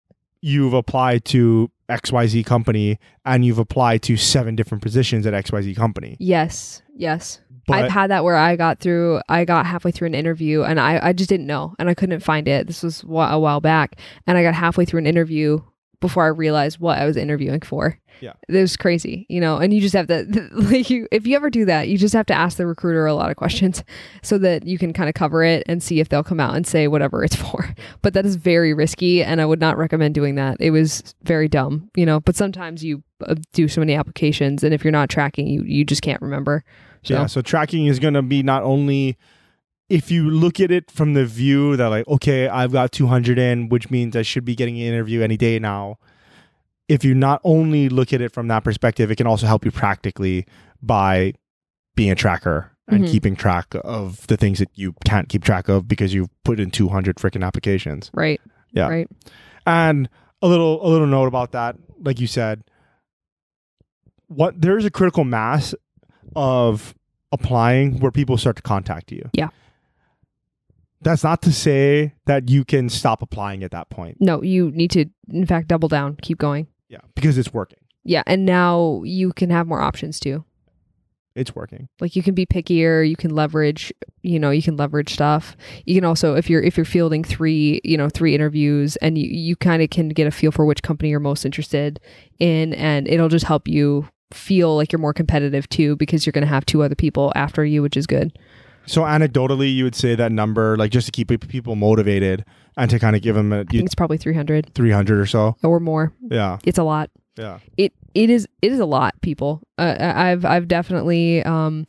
you've 0.47 0.75
applied 0.75 1.25
to 1.25 1.69
XYZ 1.89 2.47
company 2.47 3.01
and 3.25 3.45
you've 3.45 3.59
applied 3.59 4.01
to 4.03 4.17
seven 4.17 4.55
different 4.55 4.81
positions 4.81 5.27
at 5.27 5.35
XYZ 5.35 5.75
company. 5.75 6.17
Yes. 6.21 6.83
Yes. 6.95 7.41
But 7.67 7.85
I've 7.85 7.91
had 7.91 8.13
that 8.13 8.23
where 8.23 8.37
I 8.37 8.55
got 8.55 8.79
through, 8.79 9.21
I 9.29 9.45
got 9.45 9.67
halfway 9.67 9.91
through 9.91 10.07
an 10.07 10.15
interview 10.15 10.63
and 10.63 10.79
I, 10.79 11.01
I 11.09 11.13
just 11.13 11.29
didn't 11.29 11.49
know 11.49 11.75
and 11.81 11.91
I 11.91 11.95
couldn't 11.95 12.21
find 12.21 12.47
it. 12.47 12.69
This 12.69 12.85
was 12.85 13.03
a 13.03 13.07
while 13.41 13.61
back. 13.61 13.99
And 14.29 14.39
I 14.39 14.45
got 14.45 14.55
halfway 14.55 14.85
through 14.85 15.01
an 15.01 15.07
interview 15.09 15.61
before 16.01 16.25
I 16.25 16.29
realized 16.29 16.79
what 16.79 16.99
I 16.99 17.07
was 17.07 17.17
interviewing 17.17 17.61
for. 17.61 17.99
Yeah. 18.21 18.33
It 18.49 18.55
was 18.55 18.77
crazy, 18.77 19.27
you 19.29 19.41
know, 19.41 19.59
and 19.59 19.73
you 19.75 19.81
just 19.81 19.95
have 19.95 20.07
to, 20.07 20.25
like, 20.53 20.89
you, 20.89 21.07
if 21.13 21.27
you 21.27 21.37
ever 21.37 21.51
do 21.51 21.65
that, 21.67 21.89
you 21.89 21.99
just 21.99 22.15
have 22.15 22.27
to 22.27 22.35
ask 22.35 22.57
the 22.57 22.67
recruiter 22.67 23.07
a 23.07 23.15
lot 23.15 23.31
of 23.31 23.37
questions 23.37 23.85
so 24.23 24.39
that 24.39 24.67
you 24.67 24.79
can 24.79 24.93
kind 24.93 25.09
of 25.09 25.15
cover 25.15 25.43
it 25.43 25.65
and 25.67 25.83
see 25.83 26.01
if 26.01 26.09
they'll 26.09 26.25
come 26.25 26.41
out 26.41 26.57
and 26.57 26.67
say 26.67 26.89
whatever 26.89 27.23
it's 27.25 27.37
for. 27.51 27.75
But 28.03 28.15
that 28.15 28.25
is 28.25 28.37
very 28.37 28.73
risky, 28.73 29.23
and 29.23 29.41
I 29.41 29.47
would 29.47 29.61
not 29.61 29.77
recommend 29.77 30.15
doing 30.15 30.37
that. 30.37 30.57
It 30.61 30.71
was 30.71 31.15
very 31.23 31.49
dumb, 31.49 31.91
you 31.95 32.07
know, 32.07 32.21
but 32.21 32.37
sometimes 32.37 32.83
you 32.83 33.03
uh, 33.27 33.35
do 33.53 33.69
so 33.69 33.81
many 33.81 33.95
applications, 33.95 34.65
and 34.65 34.73
if 34.73 34.85
you're 34.85 34.93
not 34.93 35.11
tracking, 35.11 35.47
you, 35.47 35.63
you 35.65 35.85
just 35.85 36.03
can't 36.03 36.23
remember. 36.23 36.65
So, 37.03 37.15
Yeah, 37.15 37.27
so 37.27 37.43
tracking 37.43 37.87
is 37.87 37.99
going 37.99 38.15
to 38.15 38.23
be 38.23 38.43
not 38.43 38.63
only 38.63 39.17
if 39.89 40.11
you 40.11 40.29
look 40.31 40.59
at 40.61 40.71
it 40.71 40.91
from 40.91 41.15
the 41.15 41.25
view 41.25 41.77
that 41.77 41.87
like 41.89 42.07
okay, 42.09 42.49
I've 42.49 42.73
got 42.73 42.93
200 42.93 43.39
in, 43.39 43.69
which 43.69 43.91
means 43.91 44.17
I 44.17 44.23
should 44.23 44.45
be 44.45 44.55
getting 44.55 44.77
an 44.77 44.83
interview 44.87 45.23
any 45.23 45.37
day 45.37 45.59
now. 45.59 45.99
If 46.89 47.05
you 47.05 47.15
not 47.15 47.41
only 47.45 47.89
look 47.89 48.13
at 48.13 48.21
it 48.21 48.33
from 48.33 48.49
that 48.49 48.63
perspective, 48.65 49.11
it 49.11 49.17
can 49.17 49.27
also 49.27 49.47
help 49.47 49.65
you 49.65 49.71
practically 49.73 50.47
by 50.83 51.35
being 51.97 52.11
a 52.11 52.15
tracker 52.15 52.71
and 52.89 53.05
Mhm. 53.05 53.11
keeping 53.11 53.35
track 53.37 53.75
of 53.83 54.25
the 54.29 54.37
things 54.37 54.61
that 54.61 54.69
you 54.75 54.95
can't 55.05 55.29
keep 55.29 55.43
track 55.43 55.69
of 55.69 55.89
because 55.89 56.15
you've 56.15 56.29
put 56.45 56.61
in 56.61 56.71
200 56.71 57.17
freaking 57.17 57.45
applications. 57.45 58.11
right. 58.15 58.41
Yeah. 58.73 58.89
Right. 58.89 59.09
And 59.67 60.09
a 60.43 60.47
little 60.49 60.87
a 60.87 60.89
little 60.89 61.07
note 61.07 61.27
about 61.27 61.53
that, 61.53 61.77
like 62.05 62.21
you 62.21 62.27
said, 62.27 62.63
what 64.29 64.61
there's 64.61 64.85
a 64.85 64.91
critical 64.91 65.25
mass 65.25 65.75
of 66.35 66.95
applying 67.33 67.99
where 68.01 68.11
people 68.11 68.37
start 68.37 68.57
to 68.57 68.63
contact 68.63 69.11
you. 69.13 69.29
Yeah. 69.33 69.49
That's 71.07 71.23
not 71.23 71.41
to 71.43 71.53
say 71.53 72.15
that 72.25 72.51
you 72.51 72.65
can 72.65 72.89
stop 72.89 73.23
applying 73.23 73.63
at 73.63 73.71
that 73.71 73.91
point. 73.91 74.17
No, 74.19 74.43
you 74.43 74.73
need 74.73 74.91
to, 74.91 75.07
in 75.31 75.47
fact, 75.47 75.69
double 75.69 75.89
down, 75.89 76.17
keep 76.21 76.37
going. 76.37 76.67
Yeah, 76.89 76.99
because 77.15 77.39
it's 77.39 77.55
working. 77.55 77.79
Yeah. 78.03 78.25
And 78.27 78.45
now 78.45 79.03
you 79.05 79.33
can 79.33 79.51
have 79.51 79.69
more 79.69 79.81
options 79.81 80.19
too. 80.19 80.45
It's 81.37 81.55
working. 81.55 81.89
like 82.01 82.17
you 82.17 82.23
can 82.25 82.35
be 82.35 82.47
pickier 82.47 83.07
you 83.07 83.15
can 83.15 83.31
leverage 83.31 83.93
you 84.23 84.39
know 84.41 84.51
you 84.51 84.63
can 84.63 84.79
leverage 84.79 85.13
stuff 85.13 85.55
you 85.85 85.95
can 85.95 86.03
also 86.03 86.35
if 86.35 86.49
you're 86.49 86.63
if 86.63 86.79
you're 86.79 86.87
fielding 86.87 87.23
three 87.23 87.79
you 87.85 87.99
know 87.99 88.09
three 88.09 88.35
interviews 88.35 88.97
and 88.97 89.19
you 89.19 89.29
you 89.29 89.55
kind 89.55 89.83
of 89.83 89.91
can 89.91 90.09
get 90.09 90.27
a 90.27 90.31
feel 90.31 90.51
for 90.51 90.65
which 90.65 90.83
company 90.83 91.11
you're 91.11 91.21
most 91.21 91.45
interested 91.45 92.01
in 92.39 92.73
and 92.73 93.07
it'll 93.07 93.29
just 93.29 93.45
help 93.45 93.69
you 93.69 94.09
feel 94.33 94.77
like 94.77 94.91
you're 94.91 94.99
more 94.99 95.13
competitive 95.13 95.69
too 95.69 95.95
because 95.97 96.25
you're 96.25 96.33
going 96.33 96.41
to 96.41 96.49
have 96.49 96.65
two 96.65 96.83
other 96.83 96.95
people 96.95 97.31
after 97.37 97.67
you 97.67 97.83
which 97.83 97.99
is 97.99 98.07
good 98.07 98.33
So 98.87 99.03
anecdotally, 99.03 99.75
you 99.75 99.85
would 99.85 99.95
say 99.95 100.15
that 100.15 100.33
number, 100.33 100.77
like 100.77 100.91
just 100.91 101.07
to 101.07 101.13
keep 101.13 101.29
people 101.49 101.75
motivated 101.77 102.45
and 102.77 102.91
to 102.91 102.99
kind 102.99 103.17
of 103.17 103.23
give 103.23 103.35
them 103.35 103.53
a 103.53 103.61
i 103.61 103.65
think 103.65 103.85
it's 103.85 103.95
probably 103.95 104.17
300 104.19 104.75
three 104.75 104.91
hundred 104.91 105.19
or 105.21 105.27
so. 105.27 105.57
or 105.63 105.81
more. 105.81 106.13
Yeah, 106.31 106.59
it's 106.65 106.79
a 106.79 106.85
lot. 106.85 107.11
Yeah. 107.37 107.59
it 107.77 107.93
it 108.15 108.31
is 108.31 108.49
it 108.63 108.73
is 108.73 108.79
a 108.81 108.87
lot 108.87 109.21
people. 109.21 109.63
Uh, 109.77 109.95
I- 109.99 110.31
i've 110.31 110.45
i've 110.47 110.69
definitely 110.69 111.43
um 111.43 111.85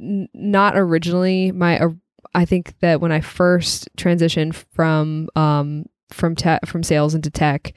n- 0.00 0.28
not 0.34 0.76
originally 0.76 1.52
my 1.52 1.78
uh, 1.78 1.90
i 2.34 2.44
think 2.44 2.74
that 2.80 3.00
when 3.00 3.12
i 3.12 3.20
first 3.20 3.88
transitioned 3.96 4.54
from 4.74 5.28
um 5.36 5.84
from 6.10 6.34
tech 6.34 6.66
from 6.66 6.82
sales 6.82 7.14
into 7.14 7.30
tech 7.30 7.72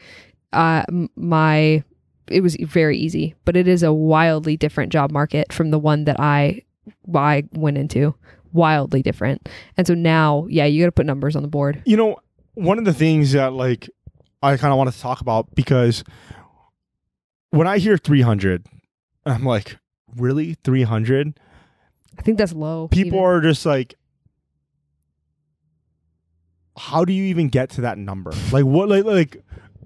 uh 0.54 0.84
my 1.16 1.84
it 2.28 2.42
was 2.42 2.56
very 2.62 2.98
easy 2.98 3.36
but 3.46 3.56
it 3.56 3.68
is 3.68 3.84
a 3.84 3.94
wildly 3.94 4.58
different 4.58 4.92
job 4.92 5.12
market 5.12 5.54
from 5.54 5.70
the 5.70 5.78
one 5.80 6.06
that 6.06 6.20
i 6.20 6.60
i 7.14 7.44
went 7.54 7.78
into 7.78 8.16
wildly 8.54 9.02
different 9.02 9.48
and 9.78 9.86
so 9.88 9.94
now 9.94 10.46
yeah 10.50 10.66
you 10.66 10.82
got 10.82 10.88
to 10.88 10.92
put 10.92 11.06
numbers 11.06 11.36
on 11.36 11.42
the 11.42 11.48
board 11.48 11.82
You 11.86 11.98
know, 11.98 12.18
one 12.56 12.78
of 12.78 12.86
the 12.86 12.94
things 12.94 13.32
that 13.34 13.54
like 13.54 13.90
I 14.44 14.58
kind 14.58 14.72
of 14.74 14.78
want 14.78 14.92
to 14.92 15.00
talk 15.00 15.22
about 15.22 15.54
because 15.56 16.04
when 17.52 17.68
I 17.68 17.78
hear 17.78 17.98
300, 17.98 18.66
I'm 19.26 19.44
like, 19.46 19.78
really 20.16 20.56
300? 20.64 21.40
i 22.18 22.22
think 22.24 22.38
that's 22.38 22.52
low 22.54 22.88
People 22.90 23.20
even. 23.20 23.20
are 23.20 23.42
just 23.42 23.66
like 23.66 23.96
how 26.78 27.06
do 27.06 27.14
you 27.14 27.24
even 27.26 27.48
get 27.50 27.70
to 27.72 27.82
that 27.82 27.98
number? 27.98 28.32
Like 28.52 28.66
what 28.66 28.90
like 28.90 29.06
like 29.06 29.44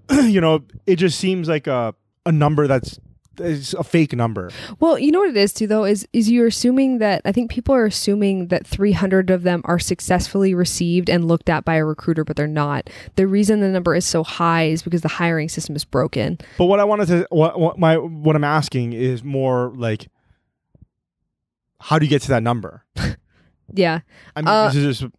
you 0.12 0.39
know, 0.39 0.63
it 0.86 0.97
just 0.97 1.19
seems 1.19 1.47
like 1.49 1.67
a 1.67 1.93
a 2.25 2.32
number 2.32 2.67
that's 2.67 2.99
is 3.39 3.74
a 3.74 3.84
fake 3.84 4.13
number. 4.13 4.50
Well, 4.80 4.98
you 5.00 5.12
know 5.12 5.19
what 5.19 5.30
it 5.30 5.38
is 5.38 5.54
too, 5.54 5.67
though, 5.67 5.84
is 5.86 6.08
is 6.13 6.30
you're 6.30 6.48
assuming 6.48 6.98
that 7.00 7.21
I 7.26 7.32
think 7.32 7.52
people 7.52 7.74
are 7.76 7.86
assuming 7.86 8.48
that 8.48 8.65
300 8.65 9.30
of 9.30 9.43
them 9.43 9.62
are 9.65 9.80
successfully 9.80 10.54
received 10.54 11.10
and 11.10 11.28
looked 11.28 11.50
at 11.50 11.65
by 11.65 11.76
a 11.76 11.86
recruiter, 11.86 12.24
but 12.24 12.36
they're 12.36 12.48
not. 12.48 12.89
The 13.15 13.28
reason 13.28 13.60
the 13.60 13.69
number 13.69 13.95
is 13.95 14.06
so 14.06 14.24
high 14.24 14.65
is 14.65 14.82
because 14.82 15.02
the 15.02 15.08
hiring 15.08 15.50
system 15.50 15.76
is 15.76 15.86
broken. 15.86 16.38
But 16.58 16.65
what 16.65 16.80
I 16.80 16.84
wanted 16.84 17.08
to 17.08 17.28
what, 17.30 17.60
what 17.60 17.80
my 17.80 17.98
what 17.98 18.36
I'm 18.36 18.43
asking 18.43 18.93
is 18.93 19.24
more 19.24 19.71
like 19.76 20.08
how 21.80 22.00
do 22.00 22.06
you 22.06 22.10
get 22.10 22.21
to 22.24 22.30
that 22.30 22.43
number? 22.43 22.84
Yeah. 23.74 24.02
I 24.36 24.41
mean, 24.41 24.48
Uh, 24.48 24.67
this 24.67 24.76
is 24.76 25.00
just 25.00 25.12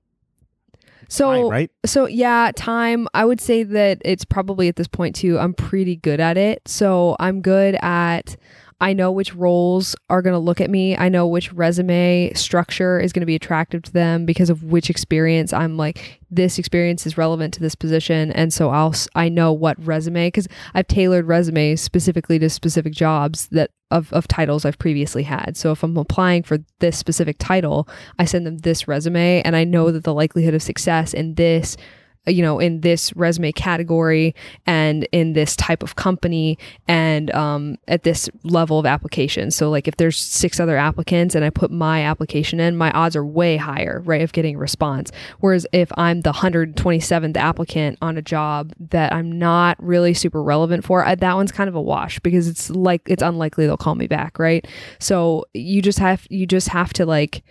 So 1.08 1.26
fine, 1.26 1.48
right? 1.48 1.70
So 1.84 2.06
yeah, 2.06 2.50
time. 2.56 3.08
I 3.14 3.24
would 3.24 3.40
say 3.40 3.62
that 3.62 3.98
it's 4.04 4.24
probably 4.24 4.68
at 4.68 4.76
this 4.76 4.88
point 4.88 5.14
too. 5.14 5.38
I'm 5.38 5.54
pretty 5.54 5.96
good 5.96 6.20
at 6.20 6.36
it. 6.36 6.66
So 6.66 7.16
I'm 7.20 7.40
good 7.40 7.76
at. 7.82 8.36
I 8.80 8.92
know 8.92 9.10
which 9.10 9.34
roles 9.34 9.96
are 10.10 10.20
going 10.20 10.34
to 10.34 10.38
look 10.38 10.60
at 10.60 10.68
me. 10.68 10.96
I 10.96 11.08
know 11.08 11.26
which 11.26 11.50
resume 11.52 12.32
structure 12.34 13.00
is 13.00 13.12
going 13.12 13.22
to 13.22 13.26
be 13.26 13.34
attractive 13.34 13.82
to 13.84 13.92
them 13.92 14.26
because 14.26 14.50
of 14.50 14.64
which 14.64 14.90
experience 14.90 15.52
I'm 15.52 15.78
like 15.78 16.20
this 16.30 16.58
experience 16.58 17.06
is 17.06 17.16
relevant 17.16 17.54
to 17.54 17.60
this 17.60 17.74
position 17.74 18.32
and 18.32 18.52
so 18.52 18.70
I'll 18.70 18.94
I 19.14 19.28
know 19.28 19.52
what 19.52 19.82
resume 19.82 20.30
cuz 20.30 20.46
I've 20.74 20.88
tailored 20.88 21.26
resumes 21.26 21.80
specifically 21.80 22.38
to 22.38 22.50
specific 22.50 22.92
jobs 22.92 23.48
that 23.48 23.70
of 23.90 24.12
of 24.12 24.28
titles 24.28 24.66
I've 24.66 24.78
previously 24.78 25.22
had. 25.22 25.56
So 25.56 25.72
if 25.72 25.82
I'm 25.82 25.96
applying 25.96 26.42
for 26.42 26.58
this 26.80 26.98
specific 26.98 27.36
title, 27.38 27.88
I 28.18 28.26
send 28.26 28.46
them 28.46 28.58
this 28.58 28.86
resume 28.86 29.40
and 29.42 29.56
I 29.56 29.64
know 29.64 29.90
that 29.90 30.04
the 30.04 30.14
likelihood 30.14 30.54
of 30.54 30.62
success 30.62 31.14
in 31.14 31.36
this 31.36 31.78
you 32.26 32.42
know 32.42 32.58
in 32.58 32.80
this 32.80 33.14
resume 33.16 33.52
category 33.52 34.34
and 34.66 35.06
in 35.12 35.32
this 35.32 35.56
type 35.56 35.82
of 35.82 35.96
company 35.96 36.58
and 36.88 37.30
um, 37.34 37.76
at 37.88 38.02
this 38.02 38.28
level 38.44 38.78
of 38.78 38.86
application. 38.86 39.50
So 39.50 39.70
like 39.70 39.88
if 39.88 39.96
there's 39.96 40.18
six 40.18 40.60
other 40.60 40.76
applicants 40.76 41.34
and 41.34 41.44
i 41.44 41.50
put 41.50 41.70
my 41.70 42.02
application 42.02 42.60
in 42.60 42.76
my 42.76 42.90
odds 42.92 43.16
are 43.16 43.24
way 43.24 43.56
higher 43.56 44.00
right 44.04 44.22
of 44.22 44.32
getting 44.32 44.56
a 44.56 44.58
response. 44.58 45.10
Whereas 45.40 45.66
if 45.72 45.90
i'm 45.96 46.22
the 46.22 46.32
127th 46.32 47.36
applicant 47.36 47.98
on 48.00 48.16
a 48.16 48.22
job 48.22 48.72
that 48.90 49.12
i'm 49.12 49.38
not 49.38 49.82
really 49.82 50.14
super 50.14 50.42
relevant 50.42 50.84
for 50.84 51.04
I, 51.04 51.14
that 51.14 51.34
one's 51.34 51.52
kind 51.52 51.68
of 51.68 51.74
a 51.74 51.82
wash 51.82 52.18
because 52.20 52.48
it's 52.48 52.70
like 52.70 53.02
it's 53.06 53.22
unlikely 53.22 53.66
they'll 53.66 53.76
call 53.76 53.94
me 53.94 54.06
back 54.06 54.38
right? 54.38 54.66
So 54.98 55.44
you 55.54 55.82
just 55.82 55.98
have 55.98 56.26
you 56.30 56.46
just 56.46 56.68
have 56.68 56.92
to 56.94 57.06
like 57.06 57.42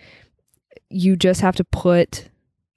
you 0.88 1.16
just 1.16 1.40
have 1.40 1.56
to 1.56 1.64
put 1.64 2.28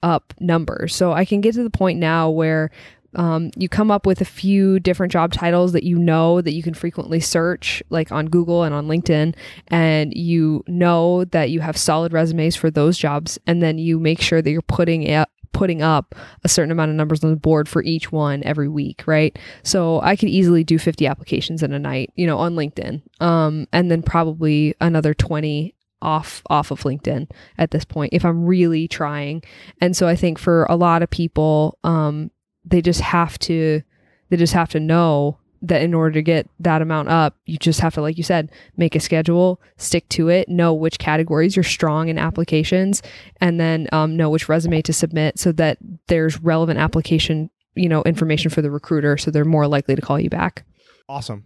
up 0.02 0.34
numbers. 0.40 0.94
So 0.94 1.12
I 1.12 1.24
can 1.24 1.40
get 1.40 1.54
to 1.54 1.62
the 1.62 1.70
point 1.70 1.98
now 1.98 2.30
where 2.30 2.70
um, 3.16 3.50
you 3.56 3.68
come 3.68 3.90
up 3.90 4.06
with 4.06 4.20
a 4.20 4.24
few 4.24 4.78
different 4.78 5.12
job 5.12 5.32
titles 5.32 5.72
that 5.72 5.82
you 5.82 5.98
know 5.98 6.40
that 6.40 6.52
you 6.52 6.62
can 6.62 6.74
frequently 6.74 7.20
search, 7.20 7.82
like 7.90 8.12
on 8.12 8.26
Google 8.26 8.62
and 8.62 8.74
on 8.74 8.86
LinkedIn, 8.86 9.34
and 9.68 10.12
you 10.14 10.62
know 10.68 11.24
that 11.26 11.50
you 11.50 11.60
have 11.60 11.76
solid 11.76 12.12
resumes 12.12 12.54
for 12.54 12.70
those 12.70 12.96
jobs, 12.96 13.38
and 13.46 13.62
then 13.62 13.78
you 13.78 13.98
make 13.98 14.20
sure 14.20 14.40
that 14.40 14.50
you're 14.50 14.62
putting 14.62 15.02
it 15.02 15.28
putting 15.52 15.82
up 15.82 16.14
a 16.44 16.48
certain 16.48 16.70
amount 16.70 16.90
of 16.90 16.96
numbers 16.96 17.24
on 17.24 17.30
the 17.30 17.36
board 17.36 17.68
for 17.68 17.82
each 17.82 18.12
one 18.12 18.42
every 18.44 18.68
week, 18.68 19.02
right? 19.06 19.36
So 19.64 20.00
I 20.00 20.14
could 20.14 20.28
easily 20.28 20.62
do 20.62 20.78
50 20.78 21.08
applications 21.08 21.64
in 21.64 21.72
a 21.72 21.78
night, 21.78 22.12
you 22.14 22.24
know, 22.24 22.38
on 22.38 22.54
LinkedIn. 22.54 23.02
Um, 23.20 23.66
and 23.72 23.90
then 23.90 24.00
probably 24.02 24.74
another 24.80 25.12
20 25.12 25.74
off 26.02 26.42
off 26.48 26.70
of 26.70 26.82
LinkedIn 26.82 27.30
at 27.58 27.70
this 27.70 27.84
point 27.84 28.12
if 28.12 28.24
I'm 28.24 28.46
really 28.46 28.88
trying. 28.88 29.42
And 29.80 29.96
so 29.96 30.08
I 30.08 30.16
think 30.16 30.38
for 30.38 30.64
a 30.64 30.76
lot 30.76 31.02
of 31.02 31.10
people, 31.10 31.78
um, 31.84 32.30
they 32.64 32.82
just 32.82 33.00
have 33.00 33.38
to 33.40 33.82
they 34.28 34.36
just 34.36 34.52
have 34.52 34.70
to 34.70 34.80
know 34.80 35.38
that 35.62 35.82
in 35.82 35.92
order 35.92 36.12
to 36.12 36.22
get 36.22 36.48
that 36.58 36.80
amount 36.80 37.08
up, 37.08 37.36
you 37.44 37.58
just 37.58 37.80
have 37.80 37.94
to, 37.94 38.00
like 38.00 38.16
you 38.16 38.24
said, 38.24 38.50
make 38.76 38.94
a 38.94 39.00
schedule, 39.00 39.60
stick 39.76 40.08
to 40.08 40.28
it, 40.28 40.48
know 40.48 40.72
which 40.72 40.98
categories 40.98 41.54
you're 41.54 41.62
strong 41.62 42.08
in 42.08 42.18
applications, 42.18 43.02
and 43.40 43.60
then 43.60 43.86
um, 43.92 44.16
know 44.16 44.30
which 44.30 44.48
resume 44.48 44.80
to 44.82 44.92
submit 44.92 45.38
so 45.38 45.52
that 45.52 45.76
there's 46.06 46.40
relevant 46.40 46.78
application, 46.78 47.50
you 47.74 47.88
know, 47.88 48.02
information 48.04 48.50
for 48.50 48.62
the 48.62 48.70
recruiter, 48.70 49.18
so 49.18 49.30
they're 49.30 49.44
more 49.44 49.66
likely 49.66 49.94
to 49.94 50.00
call 50.00 50.18
you 50.18 50.30
back. 50.30 50.64
Awesome. 51.08 51.44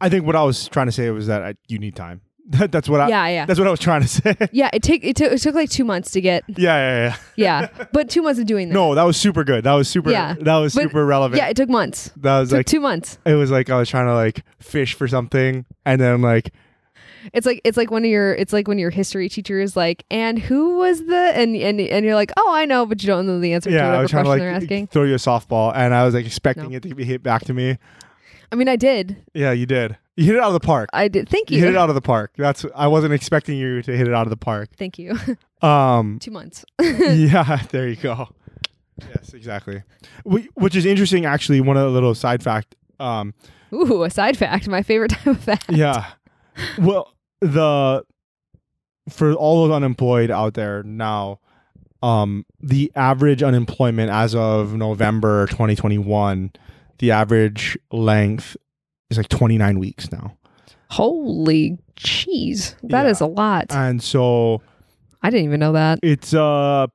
I 0.00 0.08
think 0.08 0.24
what 0.24 0.36
I 0.36 0.42
was 0.42 0.66
trying 0.68 0.86
to 0.86 0.92
say 0.92 1.10
was 1.10 1.26
that 1.26 1.42
I, 1.42 1.54
you 1.68 1.78
need 1.78 1.94
time. 1.94 2.22
that's 2.70 2.88
what 2.88 3.00
I. 3.00 3.08
yeah, 3.08 3.28
yeah, 3.28 3.46
That's 3.46 3.58
what 3.60 3.68
I 3.68 3.70
was 3.70 3.78
trying 3.80 4.02
to 4.02 4.08
say. 4.16 4.34
yeah, 4.40 4.46
yeah. 4.52 4.70
It 4.72 4.82
take 4.82 5.04
it, 5.04 5.14
took 5.16 5.32
it 5.32 5.38
took 5.38 5.54
like 5.54 5.70
two 5.70 5.84
months 5.84 6.10
to 6.12 6.20
get 6.20 6.42
yeah, 6.48 6.56
yeah. 6.56 7.16
yeah, 7.36 7.68
yeah, 7.78 7.84
but 7.92 8.10
two 8.10 8.22
months 8.22 8.40
of 8.40 8.46
doing 8.46 8.68
that. 8.68 8.74
No, 8.74 8.94
that 8.96 9.04
was 9.04 9.16
super 9.16 9.44
good. 9.44 9.64
That 9.64 9.74
was 9.74 9.88
super. 9.88 10.10
Yeah. 10.10 10.34
That 10.40 10.56
was 10.56 10.74
But- 10.74 10.82
super 10.84 11.06
relevant. 11.06 11.38
yeah, 11.38 11.48
it 11.48 11.56
took 11.56 11.68
months. 11.68 12.10
that 12.16 12.40
was 12.40 12.48
It 12.48 12.50
took 12.50 12.58
like 12.58 12.66
two 12.66 12.80
months. 12.80 13.18
it 13.24 13.34
was 13.34 13.50
like 13.50 13.70
I 13.70 13.76
was 13.78 13.88
trying 13.88 14.06
to 14.06 14.14
like 14.14 14.42
fish 14.58 14.94
for 14.94 15.06
something, 15.06 15.64
and 15.86 16.00
then 16.00 16.22
like 16.22 16.52
It's 17.32 17.46
like 17.46 17.60
it's 17.64 17.76
like 17.76 17.90
one 17.92 18.02
of 18.04 18.10
your 18.10 18.34
it's 18.34 18.52
like 18.52 18.66
when 18.66 18.78
your 18.78 18.90
history 18.90 19.28
teacher 19.28 19.60
is 19.60 19.76
like, 19.76 20.04
and 20.10 20.38
who 20.38 20.78
was 20.78 21.04
the 21.06 21.32
and 21.36 21.54
and 21.54 21.80
and 21.80 22.04
you're 22.04 22.14
like, 22.16 22.32
oh, 22.36 22.52
I 22.52 22.64
know, 22.64 22.84
but 22.86 23.02
you 23.02 23.06
don't 23.06 23.26
know 23.26 23.38
the 23.38 23.52
answer 23.52 23.70
to 23.70 23.76
yeah, 23.76 23.92
I 23.92 24.00
was 24.02 24.10
trying 24.10 24.24
question 24.24 24.38
to 24.40 24.44
they're 24.44 24.54
like 24.54 24.62
asking. 24.64 24.86
throw 24.88 25.04
you 25.04 25.14
a 25.14 25.18
softball, 25.18 25.72
and 25.74 25.94
I 25.94 26.04
was 26.04 26.14
like 26.14 26.26
expecting 26.26 26.70
No. 26.70 26.76
it 26.78 26.82
to 26.82 26.94
be 26.94 27.04
hit 27.04 27.22
back 27.22 27.44
to 27.44 27.54
me. 27.54 27.78
I 28.50 28.56
mean, 28.56 28.68
I 28.68 28.74
did. 28.74 29.22
Yeah, 29.34 29.52
you 29.52 29.66
did. 29.66 29.96
You 30.16 30.24
hit 30.26 30.34
it 30.36 30.40
out 30.40 30.48
of 30.48 30.52
the 30.54 30.60
park. 30.60 30.90
I 30.92 31.08
did. 31.08 31.28
Thank 31.28 31.50
You 31.50 31.58
you. 31.58 31.64
hit 31.64 31.74
it 31.74 31.78
out 31.78 31.88
of 31.88 31.94
the 31.94 32.00
park. 32.02 32.32
That's 32.36 32.66
I 32.74 32.88
wasn't 32.88 33.14
expecting 33.14 33.56
you 33.56 33.80
to 33.82 33.96
hit 33.96 34.06
it 34.08 34.12
out 34.14 34.26
of 34.26 34.30
the 34.30 34.36
park. 34.36 34.70
Thank 34.76 34.98
you. 34.98 35.16
Um 35.62 36.18
Two 36.22 36.30
months. 36.30 36.64
yeah, 36.80 37.60
there 37.70 37.86
you 37.86 37.96
go. 37.96 38.28
Yes, 38.98 39.34
exactly. 39.34 39.82
Wh- 40.30 40.46
Which 40.54 40.74
is 40.74 40.86
interesting 40.86 41.26
actually, 41.26 41.60
one 41.60 41.76
of 41.76 41.82
the 41.84 41.90
little 41.90 42.14
side 42.14 42.42
fact 42.42 42.74
um 42.98 43.34
Ooh, 43.72 44.02
a 44.02 44.08
side 44.10 44.36
fact. 44.38 44.68
My 44.68 44.82
favorite 44.82 45.10
type 45.10 45.26
of 45.26 45.38
fact. 45.40 45.66
yeah. 45.70 46.12
Well, 46.78 47.12
the 47.42 48.04
for 49.10 49.34
all 49.34 49.66
those 49.68 49.76
unemployed 49.76 50.30
out 50.30 50.54
there 50.54 50.82
now, 50.82 51.40
um, 52.02 52.46
the 52.60 52.90
average 52.96 53.42
unemployment 53.42 54.10
as 54.10 54.34
of 54.34 54.74
November 54.74 55.46
2021, 55.48 56.52
the 57.00 57.10
average 57.10 57.78
length 57.92 58.56
is 59.10 59.16
like 59.16 59.28
29 59.28 59.78
weeks 59.78 60.10
now. 60.12 60.36
Holy 60.90 61.78
cheese. 61.96 62.74
that 62.84 63.06
is 63.06 63.20
Yeah. 63.20 63.26
a 63.26 63.28
lot. 63.28 63.66
And 63.70 64.02
so 64.02 64.62
I 65.22 65.30
didn't 65.30 65.44
even 65.46 65.60
know 65.60 65.72
that. 65.72 65.98
it's 66.02 66.32
uh 66.34 66.86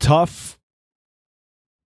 tough. 0.00 0.58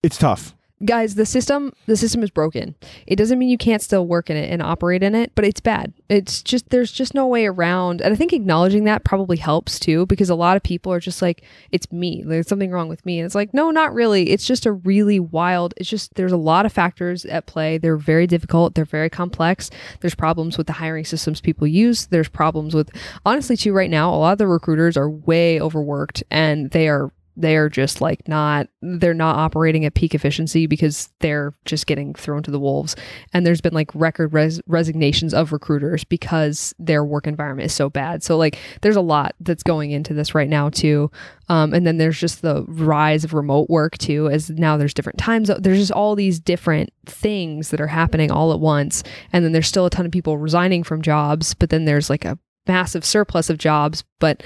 It's 0.04 0.18
tough. 0.18 0.55
Guys, 0.84 1.16
the 1.16 1.26
system 1.26 1.72
the 1.86 1.96
system 1.96 2.22
is 2.22 2.30
broken. 2.30 2.76
It 3.08 3.16
doesn't 3.16 3.40
mean 3.40 3.48
you 3.48 3.58
can't 3.58 3.82
still 3.82 4.06
work 4.06 4.30
in 4.30 4.36
it 4.36 4.52
and 4.52 4.62
operate 4.62 5.04
in 5.04 5.16
it, 5.16 5.32
but 5.34 5.46
it's 5.46 5.62
bad. 5.62 5.94
It's 6.10 6.44
just 6.44 6.70
there's 6.70 6.92
just 6.92 7.14
no 7.14 7.28
way 7.28 7.46
around. 7.46 8.02
And 8.02 8.14
I 8.14 8.18
think 8.18 8.34
acknowledging 8.34 8.84
that 8.84 9.06
probably 9.06 9.38
helps 9.38 9.80
too 9.80 10.06
because 10.08 10.30
a 10.30 10.36
lot 10.36 10.58
of 10.58 10.64
people 10.64 10.92
are 10.92 11.00
just 11.00 11.22
like 11.22 11.44
it's 11.72 11.90
me. 11.94 12.24
There's 12.26 12.50
something 12.50 12.72
wrong 12.72 12.90
with 12.90 13.06
me. 13.06 13.20
And 13.20 13.26
it's 13.26 13.36
like 13.36 13.54
no, 13.54 13.72
not 13.72 13.94
really. 13.94 14.32
It's 14.32 14.46
just 14.46 14.66
a 14.66 14.74
really 14.74 15.18
wild. 15.18 15.74
It's 15.78 15.90
just 15.90 16.16
there's 16.16 16.34
a 16.34 16.38
lot 16.38 16.66
of 16.66 16.74
factors 16.74 17.24
at 17.24 17.46
play. 17.46 17.78
They're 17.78 17.96
very 17.96 18.28
difficult, 18.28 18.76
they're 18.76 18.84
very 18.84 19.10
complex. 19.10 19.72
There's 20.02 20.16
problems 20.16 20.58
with 20.58 20.68
the 20.68 20.74
hiring 20.74 21.06
systems 21.06 21.40
people 21.40 21.68
use. 21.68 22.08
There's 22.08 22.28
problems 22.28 22.76
with 22.76 22.92
honestly 23.26 23.56
too 23.56 23.72
right 23.72 23.90
now, 23.90 24.14
a 24.14 24.18
lot 24.18 24.34
of 24.34 24.40
the 24.40 24.48
recruiters 24.48 24.98
are 24.98 25.10
way 25.10 25.62
overworked 25.62 26.22
and 26.30 26.72
they 26.72 26.90
are 26.90 27.12
they 27.38 27.58
are 27.58 27.70
just 27.70 28.02
like 28.02 28.28
not 28.28 28.68
they're 28.82 29.14
not 29.14 29.36
operating 29.36 29.86
at 29.86 29.94
peak 29.94 30.16
efficiency 30.16 30.68
because 30.68 31.10
they're 31.20 31.54
just 31.66 31.88
getting 31.88 32.14
thrown 32.14 32.44
to 32.44 32.52
the 32.52 32.60
wolves. 32.60 32.96
And 33.34 33.46
there's 33.46 33.62
been 33.62 33.74
like 33.74 33.94
record 33.94 34.34
res- 34.34 34.62
resignations 34.68 35.34
of 35.34 35.52
recruiters 35.52 36.04
because 36.04 36.74
their 36.80 37.04
work 37.04 37.28
environment 37.28 37.66
is 37.66 37.74
so 37.74 37.90
bad. 37.90 38.24
So 38.24 38.38
like 38.38 38.58
there's 38.82 38.96
a 38.96 39.02
lot 39.02 39.36
that's 39.40 39.64
going 39.64 39.92
into 39.92 40.14
this 40.14 40.36
right 40.36 40.50
now 40.50 40.70
too. 40.70 41.12
Um, 41.50 41.74
and 41.74 41.86
then 41.86 41.98
there's 41.98 42.20
just 42.20 42.42
the 42.42 42.64
rise 42.68 43.24
of 43.24 43.34
remote 43.34 43.70
work 43.70 43.98
too 43.98 44.30
as 44.30 44.50
now 44.50 44.78
there's 44.78 44.94
different 44.94 45.20
times 45.20 45.52
there's 45.60 45.80
just 45.80 45.92
all 45.92 46.16
these 46.16 46.40
different 46.40 46.92
things 47.06 47.70
that 47.70 47.82
are 47.82 47.88
happening 47.88 48.32
all 48.32 48.54
at 48.54 48.60
once. 48.60 49.04
And 49.34 49.44
then 49.44 49.52
there's 49.52 49.68
still 49.68 49.86
a 49.86 49.90
ton 49.90 50.06
of 50.06 50.12
people 50.12 50.38
resigning 50.38 50.84
from 50.84 51.02
jobs 51.02 51.54
but 51.54 51.70
then 51.70 51.86
there's 51.86 52.10
like 52.10 52.26
a 52.26 52.38
massive 52.68 53.06
surplus 53.06 53.50
of 53.50 53.60
jobs 53.60 54.04
but 54.20 54.42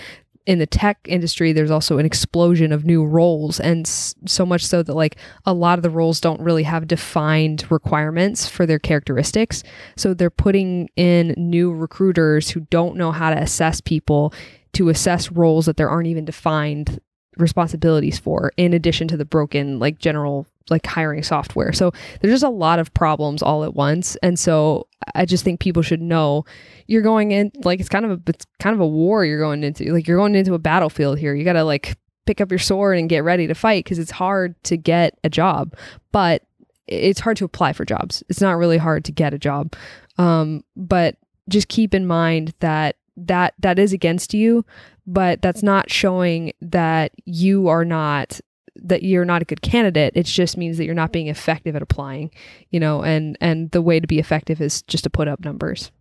in 0.49 0.57
the 0.57 0.65
tech 0.65 0.97
industry 1.07 1.53
there's 1.53 1.69
also 1.69 1.99
an 1.99 2.07
explosion 2.07 2.71
of 2.71 2.83
new 2.83 3.05
roles 3.05 3.59
and 3.59 3.85
s- 3.85 4.15
so 4.25 4.47
much 4.47 4.65
so 4.65 4.81
that 4.81 4.95
like 4.95 5.15
a 5.45 5.53
lot 5.53 5.77
of 5.77 5.83
the 5.83 5.91
roles 5.91 6.19
don't 6.19 6.41
really 6.41 6.63
have 6.63 6.87
defined 6.87 7.69
requirements 7.69 8.49
for 8.49 8.65
their 8.65 8.79
characteristics. 8.79 9.61
So 9.95 10.15
they're 10.15 10.31
putting 10.31 10.89
in 10.95 11.35
new 11.37 11.71
recruiters 11.71 12.49
who 12.49 12.61
don't 12.61 12.95
know 12.95 13.11
how 13.11 13.29
to 13.29 13.37
assess 13.39 13.79
people 13.79 14.33
to 14.73 14.89
assess 14.89 15.31
roles 15.31 15.67
that 15.67 15.77
there 15.77 15.89
aren't 15.89 16.07
even 16.07 16.25
defined 16.25 16.99
responsibilities 17.37 18.19
for 18.19 18.51
in 18.57 18.73
addition 18.73 19.07
to 19.07 19.17
the 19.17 19.25
broken 19.25 19.79
like 19.79 19.99
general 19.99 20.45
like 20.69 20.85
hiring 20.85 21.23
software. 21.23 21.73
So 21.73 21.91
there's 22.21 22.33
just 22.33 22.43
a 22.43 22.49
lot 22.49 22.79
of 22.79 22.93
problems 22.93 23.41
all 23.41 23.63
at 23.63 23.73
once. 23.73 24.15
And 24.17 24.37
so 24.37 24.87
i 25.15 25.25
just 25.25 25.43
think 25.43 25.59
people 25.59 25.81
should 25.81 26.01
know 26.01 26.43
you're 26.87 27.01
going 27.01 27.31
in 27.31 27.51
like 27.63 27.79
it's 27.79 27.87
kind 27.89 28.05
of 28.05 28.11
a 28.11 28.21
it's 28.27 28.45
kind 28.59 28.73
of 28.73 28.79
a 28.79 28.87
war 28.87 29.25
you're 29.25 29.39
going 29.39 29.63
into. 29.63 29.91
Like 29.93 30.07
you're 30.07 30.17
going 30.17 30.35
into 30.35 30.53
a 30.53 30.59
battlefield 30.59 31.17
here. 31.17 31.33
You 31.33 31.43
got 31.43 31.53
to 31.53 31.63
like 31.63 31.97
pick 32.25 32.41
up 32.41 32.51
your 32.51 32.59
sword 32.59 32.97
and 32.97 33.09
get 33.09 33.23
ready 33.23 33.47
to 33.47 33.55
fight 33.55 33.83
because 33.83 33.97
it's 33.97 34.11
hard 34.11 34.61
to 34.65 34.77
get 34.77 35.17
a 35.23 35.29
job. 35.29 35.75
But 36.11 36.43
it's 36.87 37.19
hard 37.19 37.37
to 37.37 37.45
apply 37.45 37.73
for 37.73 37.85
jobs. 37.85 38.23
It's 38.29 38.41
not 38.41 38.57
really 38.57 38.77
hard 38.77 39.05
to 39.05 39.11
get 39.11 39.33
a 39.33 39.39
job. 39.39 39.75
Um, 40.17 40.63
but 40.75 41.17
just 41.47 41.67
keep 41.67 41.93
in 41.93 42.05
mind 42.05 42.53
that 42.59 42.97
that 43.27 43.53
that 43.59 43.79
is 43.79 43.93
against 43.93 44.33
you 44.33 44.65
but 45.05 45.41
that's 45.41 45.63
not 45.63 45.89
showing 45.91 46.53
that 46.61 47.11
you 47.25 47.67
are 47.67 47.85
not 47.85 48.39
that 48.75 49.03
you're 49.03 49.25
not 49.25 49.41
a 49.41 49.45
good 49.45 49.61
candidate 49.61 50.13
it 50.15 50.25
just 50.25 50.55
means 50.57 50.77
that 50.77 50.85
you're 50.85 50.95
not 50.95 51.11
being 51.11 51.27
effective 51.27 51.75
at 51.75 51.81
applying 51.81 52.31
you 52.69 52.79
know 52.79 53.03
and 53.03 53.37
and 53.41 53.71
the 53.71 53.81
way 53.81 53.99
to 53.99 54.07
be 54.07 54.19
effective 54.19 54.61
is 54.61 54.81
just 54.83 55.03
to 55.03 55.09
put 55.09 55.27
up 55.27 55.43
numbers 55.43 55.91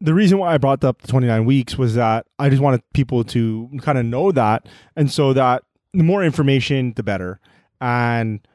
the 0.00 0.12
reason 0.12 0.38
why 0.38 0.52
I 0.52 0.58
brought 0.58 0.84
up 0.84 1.00
the 1.00 1.08
29 1.08 1.46
weeks 1.46 1.78
was 1.78 1.94
that 1.94 2.26
I 2.38 2.50
just 2.50 2.60
wanted 2.60 2.82
people 2.92 3.24
to 3.24 3.70
kind 3.80 3.96
of 3.96 4.04
know 4.04 4.32
that. 4.32 4.66
And 4.96 5.10
so 5.10 5.32
that 5.32 5.62
the 5.94 6.02
more 6.02 6.22
information, 6.22 6.92
the 6.94 7.02
better. 7.02 7.40
And 7.80 8.46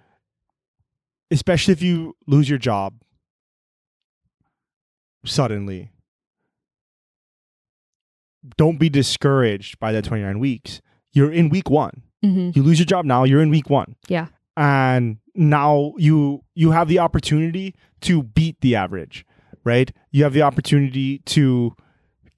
especially 1.31 1.71
if 1.71 1.81
you 1.81 2.15
lose 2.27 2.49
your 2.49 2.59
job 2.59 3.01
suddenly, 5.25 5.91
don't 8.57 8.79
be 8.79 8.89
discouraged 8.89 9.79
by 9.79 9.91
that 9.91 10.05
29 10.05 10.39
weeks. 10.39 10.81
You're 11.11 11.31
in 11.31 11.49
week 11.49 11.69
one. 11.69 12.03
mm-hmm. 12.23 12.51
You 12.53 12.63
lose 12.63 12.79
your 12.79 12.85
job 12.85 13.05
now, 13.05 13.23
you're 13.23 13.41
in 13.41 13.49
week 13.49 13.69
one. 13.69 13.95
Yeah. 14.07 14.27
And 14.55 15.17
now 15.35 15.93
you 15.97 16.43
you 16.53 16.71
have 16.71 16.87
the 16.87 16.99
opportunity 16.99 17.75
to 18.01 18.23
beat 18.23 18.59
the 18.61 18.75
average 18.75 19.25
right? 19.63 19.91
You 20.11 20.23
have 20.23 20.33
the 20.33 20.41
opportunity 20.41 21.19
to 21.19 21.75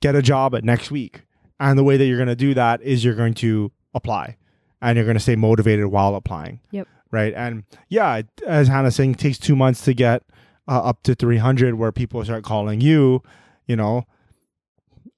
get 0.01 0.15
a 0.15 0.21
job 0.21 0.55
at 0.55 0.63
next 0.63 0.91
week. 0.91 1.21
And 1.59 1.77
the 1.77 1.83
way 1.83 1.97
that 1.97 2.05
you're 2.05 2.17
going 2.17 2.27
to 2.27 2.35
do 2.35 2.53
that 2.53 2.81
is 2.81 3.05
you're 3.05 3.15
going 3.15 3.35
to 3.35 3.71
apply 3.93 4.37
and 4.81 4.95
you're 4.95 5.05
going 5.05 5.15
to 5.15 5.21
stay 5.21 5.35
motivated 5.35 5.85
while 5.87 6.15
applying. 6.15 6.59
Yep. 6.71 6.87
Right. 7.11 7.33
And 7.35 7.63
yeah, 7.89 8.21
as 8.47 8.67
Hannah's 8.67 8.95
saying, 8.95 9.11
it 9.11 9.19
takes 9.19 9.37
two 9.37 9.55
months 9.55 9.83
to 9.85 9.93
get 9.93 10.23
uh, 10.67 10.81
up 10.81 11.03
to 11.03 11.13
300 11.13 11.75
where 11.75 11.91
people 11.91 12.23
start 12.23 12.43
calling 12.43 12.81
you, 12.81 13.21
you 13.67 13.75
know, 13.75 14.05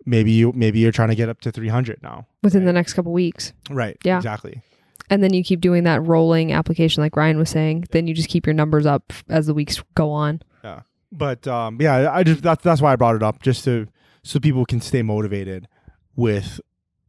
maybe 0.05 0.31
you, 0.31 0.51
maybe 0.53 0.79
you're 0.79 0.91
trying 0.91 1.09
to 1.09 1.15
get 1.15 1.29
up 1.29 1.39
to 1.41 1.51
300 1.51 2.01
now. 2.03 2.27
within 2.41 2.65
the 2.65 2.73
next 2.73 2.93
couple 2.93 3.11
weeks 3.13 3.53
Right. 3.69 3.97
Yeah. 4.03 4.17
Exactly. 4.17 4.61
and 5.09 5.21
then 5.23 5.33
you 5.33 5.43
keep 5.43 5.61
doing 5.61 5.83
that 5.83 6.01
rolling 6.05 6.51
application 6.53 7.01
like 7.03 7.15
ryan 7.15 7.37
was 7.37 7.49
saying 7.49 7.85
then 7.91 8.07
you 8.07 8.13
just 8.13 8.29
keep 8.29 8.45
your 8.45 8.53
numbers 8.53 8.85
up 8.85 9.11
as 9.29 9.47
the 9.47 9.53
weeks 9.53 9.81
go 9.95 10.11
on 10.11 10.41
Yeah. 10.63 10.81
but 11.11 11.47
um, 11.47 11.77
yeah, 11.81 12.11
I 12.11 12.23
just 12.23 12.41
that's 12.41 12.63
that's 12.63 12.81
why 12.81 12.93
I 12.93 12.95
brought 12.95 13.15
it 13.15 13.23
up, 13.23 13.41
just 13.41 13.63
to 13.65 13.87
so 14.23 14.39
people 14.39 14.65
can 14.65 14.79
stay 14.81 15.01
motivated 15.01 15.67
with, 16.15 16.61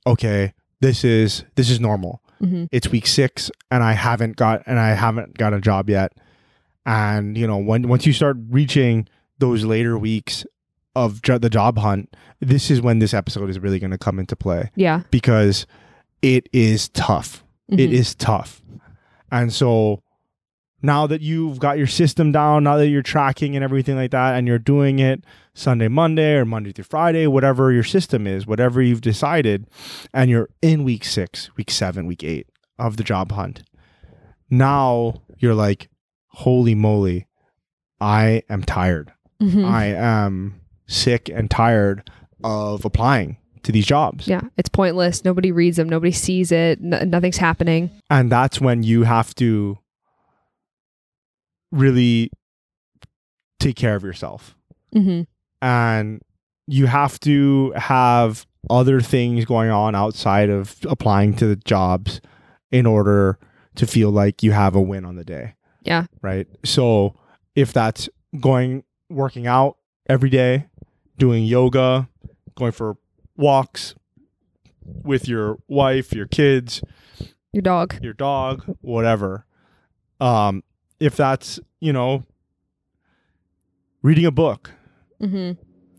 okay, 0.07 0.52
this 0.80 1.04
is 1.04 1.44
this 1.54 1.70
is 1.70 1.78
normal. 1.80 2.20
mm-hmm. 2.42 2.64
It's 2.72 2.88
week 2.90 3.07
six, 3.07 3.50
and 3.70 3.83
I 3.85 3.92
haven't 3.92 4.37
got 4.37 4.62
and 4.66 4.78
I 4.80 4.90
haven't 4.94 5.38
got 5.38 5.54
a 5.54 5.61
job 5.61 5.88
yet. 5.88 6.12
And 6.87 7.38
you 7.38 7.46
know, 7.46 7.59
when 7.59 7.88
once 7.88 8.04
you 8.07 8.12
start 8.12 8.37
reaching 8.50 9.09
those 9.38 9.64
later 9.64 9.96
weeks 9.98 10.44
of 10.96 11.22
jo- 11.22 11.38
the 11.38 11.50
job 11.50 11.78
hunt, 11.78 12.14
this 12.40 12.70
is 12.70 12.80
when 12.80 12.98
this 13.00 13.12
episode 13.14 13.50
is 13.50 13.59
really 13.59 13.78
going 13.78 13.90
to 13.90 13.98
come 13.98 14.18
into 14.18 14.37
play 14.37 14.70
yeah 14.76 15.02
because 15.11 15.66
it 16.22 16.48
is 16.52 16.88
tough. 16.90 17.44
It 17.68 17.90
Mhm. 17.90 17.92
is 17.92 18.14
tough. 18.14 18.62
And 19.33 19.52
so 19.52 20.00
now 20.83 21.07
that 21.07 21.20
you've 21.22 21.59
got 21.59 21.78
your 21.78 21.87
system 21.87 22.30
down, 22.33 22.64
now 22.64 22.76
that 22.76 22.88
you're 22.88 23.02
tracking 23.02 23.54
and 23.57 23.64
everything 23.64 23.96
like 23.96 24.11
that, 24.12 24.35
and 24.37 24.46
you're 24.46 24.59
doing 24.59 24.98
it 24.98 25.24
Sunday, 25.54 25.88
Monday, 25.88 26.35
or 26.37 26.44
Monday 26.44 26.72
through 26.72 26.85
Friday, 26.85 27.26
whatever 27.26 27.72
your 27.72 27.83
system 27.85 28.26
is, 28.26 28.46
whatever 28.46 28.80
you've 28.83 29.00
decided, 29.00 29.66
and 30.12 30.30
you're 30.30 30.48
in 30.62 30.85
week 30.85 31.04
six, 31.04 31.50
week 31.57 31.70
seven, 31.70 32.07
week 32.07 32.22
eight 32.24 32.46
of 32.78 32.96
the 32.98 33.04
job 33.04 33.33
hunt, 33.33 33.62
now 34.50 35.22
you're 35.38 35.54
like, 35.54 35.88
holy 36.28 36.74
moly, 36.74 37.26
I 38.00 38.42
am 38.48 38.62
tired. 38.62 39.12
Mhm. 39.40 39.64
I 39.64 39.87
am 39.87 40.61
sick 40.87 41.29
and 41.29 41.51
tired 41.51 42.11
of 42.42 42.85
applying 42.85 43.37
to 43.62 43.73
these 43.73 43.87
jobs. 43.87 44.29
yeah 44.29 44.42
it's 44.59 44.68
pointless. 44.68 45.25
Nobody 45.25 45.51
reads 45.51 45.79
them. 45.79 45.88
Nobody 45.88 46.12
sees 46.12 46.53
it. 46.53 46.79
N- 46.83 47.09
nothing's 47.11 47.38
happening. 47.38 47.90
And 48.11 48.31
that's 48.31 48.61
when 48.61 48.83
you 48.83 49.05
have 49.05 49.35
to 49.37 49.79
really 51.73 52.31
take 53.61 53.77
care 53.77 53.97
of 53.97 54.03
yourself. 54.05 54.57
Mm-hmm. 54.94 55.23
and 55.61 56.23
you 56.68 56.87
have 56.87 57.18
to 57.20 57.73
have 57.73 58.47
other 58.70 59.01
things 59.01 59.44
going 59.44 59.70
on 59.70 59.97
outside 59.97 60.49
of 60.49 60.77
applying 60.88 61.35
to 61.35 61.47
the 61.49 61.57
jobs 61.57 62.20
in 62.70 62.87
order 62.87 63.40
to 63.75 63.88
feel 63.88 64.11
like 64.11 64.44
you 64.44 64.53
have 64.53 64.77
a 64.77 64.81
win 64.81 65.05
on 65.05 65.16
the 65.16 65.25
day. 65.25 65.55
Yeah. 65.83 66.07
right? 66.23 66.47
So 66.64 67.16
if 67.57 67.73
that's 67.73 68.09
going 68.38 68.85
working 69.11 69.49
out 69.49 69.79
every 70.09 70.31
day 70.31 70.66
doing 71.18 71.44
yoga 71.44 72.09
going 72.57 72.72
for 72.72 72.96
walks 73.37 73.94
with 74.85 75.27
your 75.29 75.59
wife 75.68 76.12
your 76.12 76.27
kids 76.27 76.83
your 77.53 77.62
dog 77.62 77.96
your 78.03 78.12
dog, 78.12 78.64
whatever. 78.81 79.46
Um, 80.20 80.62
if 81.00 81.16
that's, 81.16 81.61
you 81.81 81.92
know, 81.92 82.24
reading 84.03 84.27
a 84.27 84.31
book, 84.31 84.70
hmm 85.20 85.53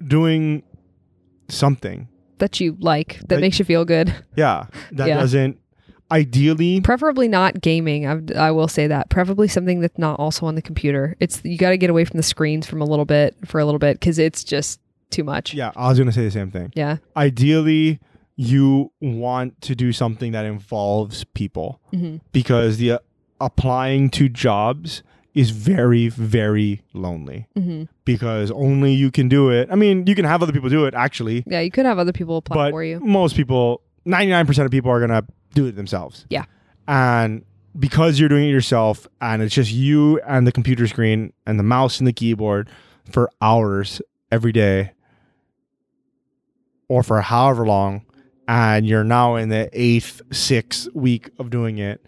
doing 0.05 0.61
something. 1.47 2.07
That 2.39 2.59
you 2.59 2.75
like, 2.79 3.19
that 3.27 3.35
Like- 3.35 3.41
makes 3.41 3.59
you 3.59 3.65
feel 3.65 3.85
good. 3.85 4.13
Yeah, 4.35 4.67
that 4.91 5.07
Yeah. 5.07 5.19
doesn't. 5.19 5.57
Ideally, 6.11 6.81
Preferably 6.81 7.27
not 7.27 7.61
gaming. 7.61 8.05
I, 8.05 8.19
I 8.35 8.51
will 8.51 8.67
say 8.67 8.85
that. 8.87 9.09
Preferably 9.09 9.47
something 9.47 9.79
that's 9.79 9.97
not 9.97 10.19
also 10.19 10.45
on 10.45 10.53
the 10.55 10.61
computer. 10.61 11.15
It's 11.19 11.41
you 11.43 11.57
got 11.57 11.69
to 11.71 11.77
get 11.77 11.89
away 11.89 12.05
from 12.05 12.17
the 12.17 12.23
screens 12.23 12.67
from 12.67 12.81
a 12.81 12.85
little 12.85 13.05
bit 13.05 13.35
for 13.45 13.59
a 13.59 13.65
little 13.65 13.79
bit 13.79 13.99
because 13.99 14.19
it's 14.19 14.43
just 14.43 14.79
too 15.15 15.23
much. 15.23 15.53
yeah, 15.53 15.71
I 15.75 15.87
was 15.89 15.97
gonna 15.99 16.11
say 16.11 16.23
the 16.25 16.31
same 16.31 16.51
thing. 16.51 16.71
Yeah. 16.75 16.97
Ideally, 17.17 17.99
you 18.35 18.91
want 19.01 19.59
to 19.61 19.75
do 19.75 19.93
something 19.93 20.31
that 20.33 20.45
involves 20.45 21.23
people 21.33 21.79
hmm 21.91 22.17
because 22.33 22.77
the 22.77 22.91
uh, 22.91 22.99
applying 23.39 24.09
to 24.09 24.27
jobs 24.29 25.03
is 25.33 25.49
very, 25.51 26.07
very 26.09 26.81
lonely 26.93 27.47
hmm 27.55 27.83
because 28.05 28.51
only 28.51 28.93
you 28.93 29.09
can 29.11 29.27
do 29.27 29.49
it. 29.49 29.67
I 29.71 29.75
mean, 29.75 30.05
you 30.07 30.15
can 30.15 30.25
have 30.25 30.43
other 30.43 30.53
people 30.53 30.69
do 30.69 30.85
it 30.85 30.93
actually, 30.93 31.43
Yeah. 31.47 31.59
You 31.61 31.71
could 31.71 31.85
have 31.85 31.97
other 31.99 32.13
people 32.13 32.37
apply 32.37 32.55
but 32.55 32.71
for 32.71 32.83
you. 32.83 32.99
most 32.99 33.35
people, 33.35 33.81
ninety 34.05 34.31
nine 34.31 34.45
percent 34.45 34.65
of 34.65 34.71
people, 34.71 34.91
are 34.91 34.99
gonna 34.99 35.23
do 35.53 35.65
it 35.67 35.75
themselves. 35.75 36.25
Yeah. 36.29 36.45
and 36.87 37.43
because 37.77 38.19
you're 38.19 38.29
doing 38.29 38.45
it 38.47 38.51
yourself, 38.51 39.05
and 39.19 39.41
it's 39.41 39.53
just 39.53 39.69
you 39.71 40.19
and 40.21 40.47
the 40.47 40.51
computer 40.53 40.87
screen 40.87 41.33
and 41.45 41.59
the 41.59 41.63
mouse 41.63 41.99
and 41.99 42.07
the 42.07 42.13
keyboard 42.13 42.69
for 43.11 43.29
hours 43.41 44.01
every 44.31 44.53
day, 44.53 44.91
or 46.87 47.03
for 47.03 47.21
however 47.21 47.65
long, 47.65 48.05
and 48.47 48.85
you're 48.85 49.03
now 49.03 49.35
in 49.35 49.49
the 49.49 49.69
eighth, 49.73 50.21
sixth 50.31 50.87
week 50.93 51.29
of 51.39 51.49
doing 51.49 51.77
it, 51.79 52.05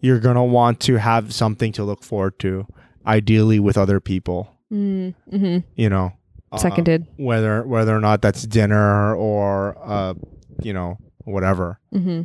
you're 0.00 0.18
gonna 0.20 0.44
want 0.44 0.80
to 0.80 0.96
have 0.96 1.32
something 1.32 1.72
to 1.72 1.84
look 1.84 2.02
forward 2.02 2.38
to, 2.40 2.66
ideally 3.06 3.58
with 3.60 3.76
other 3.78 4.00
people. 4.00 4.50
Mm-hmm. 4.72 5.58
You 5.76 5.88
know, 5.88 6.12
uh, 6.52 6.58
Seconded. 6.58 7.06
whether 7.16 7.62
whether 7.66 7.96
or 7.96 8.00
not 8.00 8.20
that's 8.22 8.42
dinner 8.46 9.14
or 9.14 9.76
uh, 9.82 10.14
you 10.62 10.72
know, 10.72 10.98
whatever. 11.24 11.78
hmm 11.92 12.22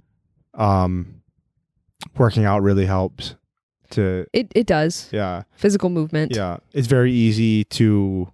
Um, 0.53 1.21
working 2.17 2.45
out 2.45 2.61
really 2.61 2.85
helps. 2.85 3.35
To 3.91 4.25
It 4.33 4.51
it 4.55 4.67
does 4.67 5.09
yeah, 5.11 5.43
physical 5.55 5.89
movement. 5.89 6.33
yeah, 6.35 6.57
it's 6.73 6.87
very 6.87 7.11
easy 7.11 7.65
to 7.65 8.31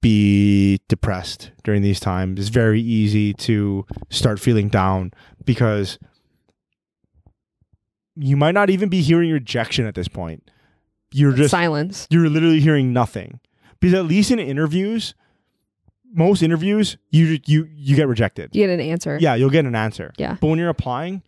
be 0.00 0.80
depressed 0.88 1.50
during 1.64 1.82
these 1.82 2.00
times. 2.00 2.40
It's 2.40 2.48
very 2.48 2.80
easy 2.80 3.34
to 3.34 3.86
start 4.08 4.40
feeling 4.40 4.68
down 4.68 5.12
because 5.44 5.98
you 8.16 8.36
might 8.36 8.52
not 8.52 8.70
even 8.70 8.88
be 8.88 9.00
hearing 9.02 9.30
rejection 9.30 9.86
at 9.86 9.94
this 9.94 10.08
point. 10.08 10.50
You're 11.12 11.32
just 11.32 11.50
Silence. 11.50 12.06
you're 12.10 12.28
literally 12.28 12.60
hearing 12.60 12.92
nothing. 12.92 13.40
Because 13.80 13.94
at 13.94 14.04
least 14.04 14.30
in 14.30 14.38
interviews, 14.38 15.14
most 16.12 16.42
interviews, 16.42 16.96
you 17.10 17.38
you 17.46 17.68
you 17.74 17.96
get 17.96 18.08
rejected. 18.08 18.50
You 18.54 18.66
get 18.66 18.70
an 18.70 18.80
answer. 18.80 19.18
Yeah, 19.20 19.34
you'll 19.34 19.50
get 19.50 19.64
an 19.64 19.74
answer. 19.74 20.12
Yeah. 20.18 20.36
But 20.40 20.48
when 20.48 20.58
you're 20.58 20.68
applying, 20.68 21.22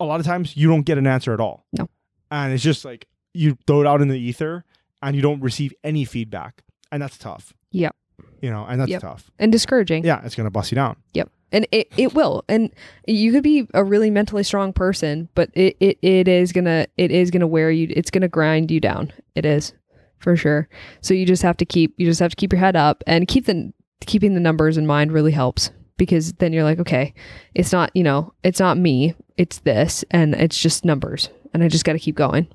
a 0.00 0.04
lot 0.04 0.20
of 0.20 0.26
times 0.26 0.56
you 0.56 0.68
don't 0.68 0.82
get 0.82 0.96
an 0.98 1.06
answer 1.06 1.32
at 1.34 1.40
all. 1.40 1.66
No. 1.72 1.88
And 2.30 2.52
it's 2.52 2.62
just 2.62 2.84
like 2.84 3.06
you 3.34 3.58
throw 3.66 3.80
it 3.82 3.86
out 3.86 4.00
in 4.00 4.08
the 4.08 4.18
ether 4.18 4.64
and 5.02 5.14
you 5.14 5.22
don't 5.22 5.40
receive 5.40 5.72
any 5.84 6.04
feedback. 6.04 6.62
And 6.90 7.02
that's 7.02 7.18
tough. 7.18 7.52
Yep. 7.72 7.94
You 8.40 8.50
know, 8.50 8.64
and 8.68 8.80
that's 8.80 8.90
Yep. 8.90 9.00
tough. 9.00 9.30
And 9.38 9.50
discouraging. 9.50 10.04
Yeah, 10.04 10.20
it's 10.24 10.34
gonna 10.34 10.50
bust 10.50 10.70
you 10.70 10.76
down. 10.76 10.96
Yep. 11.14 11.30
And 11.50 11.66
it, 11.72 11.88
it 11.96 12.12
will 12.14 12.44
and 12.48 12.70
you 13.06 13.32
could 13.32 13.42
be 13.42 13.66
a 13.72 13.82
really 13.82 14.10
mentally 14.10 14.42
strong 14.44 14.70
person 14.74 15.30
but 15.34 15.48
it, 15.54 15.78
it, 15.80 15.98
it 16.02 16.28
is 16.28 16.52
gonna 16.52 16.86
it 16.98 17.10
is 17.10 17.30
gonna 17.30 17.46
wear 17.46 17.70
you 17.70 17.86
it's 17.90 18.10
gonna 18.10 18.28
grind 18.28 18.70
you 18.70 18.80
down 18.80 19.10
it 19.34 19.46
is 19.46 19.72
for 20.18 20.36
sure 20.36 20.68
so 21.00 21.14
you 21.14 21.24
just 21.24 21.42
have 21.42 21.56
to 21.56 21.64
keep 21.64 21.94
you 21.96 22.04
just 22.04 22.20
have 22.20 22.28
to 22.32 22.36
keep 22.36 22.52
your 22.52 22.60
head 22.60 22.76
up 22.76 23.02
and 23.06 23.28
keep 23.28 23.46
the 23.46 23.72
keeping 24.04 24.34
the 24.34 24.40
numbers 24.40 24.76
in 24.76 24.86
mind 24.86 25.10
really 25.10 25.32
helps 25.32 25.70
because 25.96 26.34
then 26.34 26.52
you're 26.52 26.64
like 26.64 26.78
okay 26.80 27.14
it's 27.54 27.72
not 27.72 27.90
you 27.94 28.02
know 28.02 28.30
it's 28.44 28.60
not 28.60 28.76
me 28.76 29.14
it's 29.38 29.60
this 29.60 30.04
and 30.10 30.34
it's 30.34 30.60
just 30.60 30.84
numbers 30.84 31.30
and 31.54 31.64
i 31.64 31.68
just 31.68 31.86
got 31.86 31.94
to 31.94 31.98
keep 31.98 32.14
going 32.14 32.46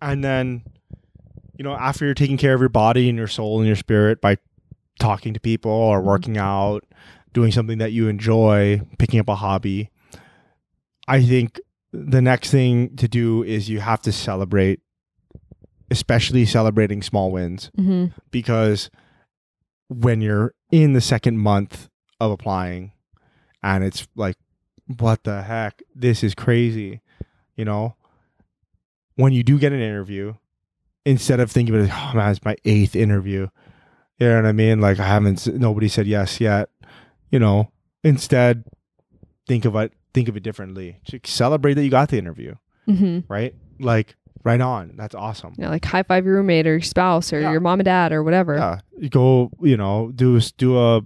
And 0.00 0.22
then, 0.22 0.62
you 1.56 1.64
know, 1.64 1.72
after 1.72 2.04
you're 2.04 2.14
taking 2.14 2.36
care 2.36 2.54
of 2.54 2.60
your 2.60 2.68
body 2.68 3.08
and 3.08 3.18
your 3.18 3.26
soul 3.26 3.58
and 3.58 3.66
your 3.66 3.74
spirit 3.74 4.20
by 4.20 4.36
talking 4.98 5.34
to 5.34 5.40
people 5.40 5.70
or 5.70 6.00
Mhm. 6.00 6.04
working 6.04 6.38
out, 6.38 6.84
doing 7.32 7.50
something 7.52 7.78
that 7.78 7.92
you 7.92 8.08
enjoy, 8.08 8.80
picking 8.98 9.18
up 9.20 9.28
a 9.28 9.34
hobby, 9.36 9.90
I 11.08 11.22
think 11.22 11.60
the 11.92 12.22
next 12.22 12.50
thing 12.50 12.96
to 12.96 13.08
do 13.08 13.42
is 13.42 13.68
you 13.68 13.80
have 13.80 14.00
to 14.02 14.12
celebrate, 14.12 14.80
especially 15.90 16.44
celebrating 16.46 17.02
small 17.02 17.30
wins, 17.30 17.70
mm-hmm. 17.78 18.06
because 18.30 18.90
when 19.88 20.20
you're 20.20 20.54
in 20.70 20.92
the 20.94 21.00
second 21.00 21.38
month 21.38 21.88
of 22.20 22.30
applying 22.30 22.92
and 23.62 23.84
it's 23.84 24.06
like, 24.16 24.36
what 24.98 25.24
the 25.24 25.42
heck? 25.42 25.82
This 25.94 26.22
is 26.24 26.34
crazy. 26.34 27.00
You 27.56 27.64
know, 27.64 27.96
when 29.16 29.32
you 29.32 29.42
do 29.42 29.58
get 29.58 29.72
an 29.72 29.80
interview, 29.80 30.34
instead 31.04 31.40
of 31.40 31.50
thinking 31.50 31.74
about, 31.74 31.90
oh 31.92 32.16
man, 32.16 32.30
it's 32.30 32.44
my 32.44 32.56
eighth 32.64 32.96
interview, 32.96 33.48
you 34.22 34.28
know 34.28 34.36
what 34.36 34.46
I 34.46 34.52
mean? 34.52 34.80
Like, 34.80 34.98
I 35.00 35.06
haven't, 35.06 35.46
nobody 35.46 35.88
said 35.88 36.06
yes 36.06 36.40
yet. 36.40 36.68
You 37.30 37.38
know, 37.38 37.70
instead, 38.04 38.64
think 39.46 39.64
of 39.64 39.74
it, 39.76 39.92
think 40.14 40.28
of 40.28 40.36
it 40.36 40.42
differently. 40.42 40.98
Celebrate 41.24 41.74
that 41.74 41.84
you 41.84 41.90
got 41.90 42.08
the 42.10 42.18
interview, 42.18 42.54
Mm-hmm. 42.88 43.32
right? 43.32 43.54
Like, 43.80 44.16
right 44.44 44.60
on. 44.60 44.94
That's 44.96 45.14
awesome. 45.14 45.54
know, 45.56 45.68
like 45.70 45.84
high 45.84 46.02
five 46.02 46.24
your 46.26 46.34
roommate 46.36 46.66
or 46.66 46.72
your 46.72 46.80
spouse 46.80 47.32
or 47.32 47.40
Yeah. 47.40 47.52
your 47.52 47.60
mom 47.60 47.78
and 47.80 47.84
dad 47.84 48.12
or 48.12 48.22
whatever 48.22 48.56
Yeah, 48.56 48.80
you 48.98 49.08
go. 49.08 49.50
You 49.60 49.76
know, 49.76 50.10
do 50.14 50.40
do 50.58 50.78
a 50.78 51.02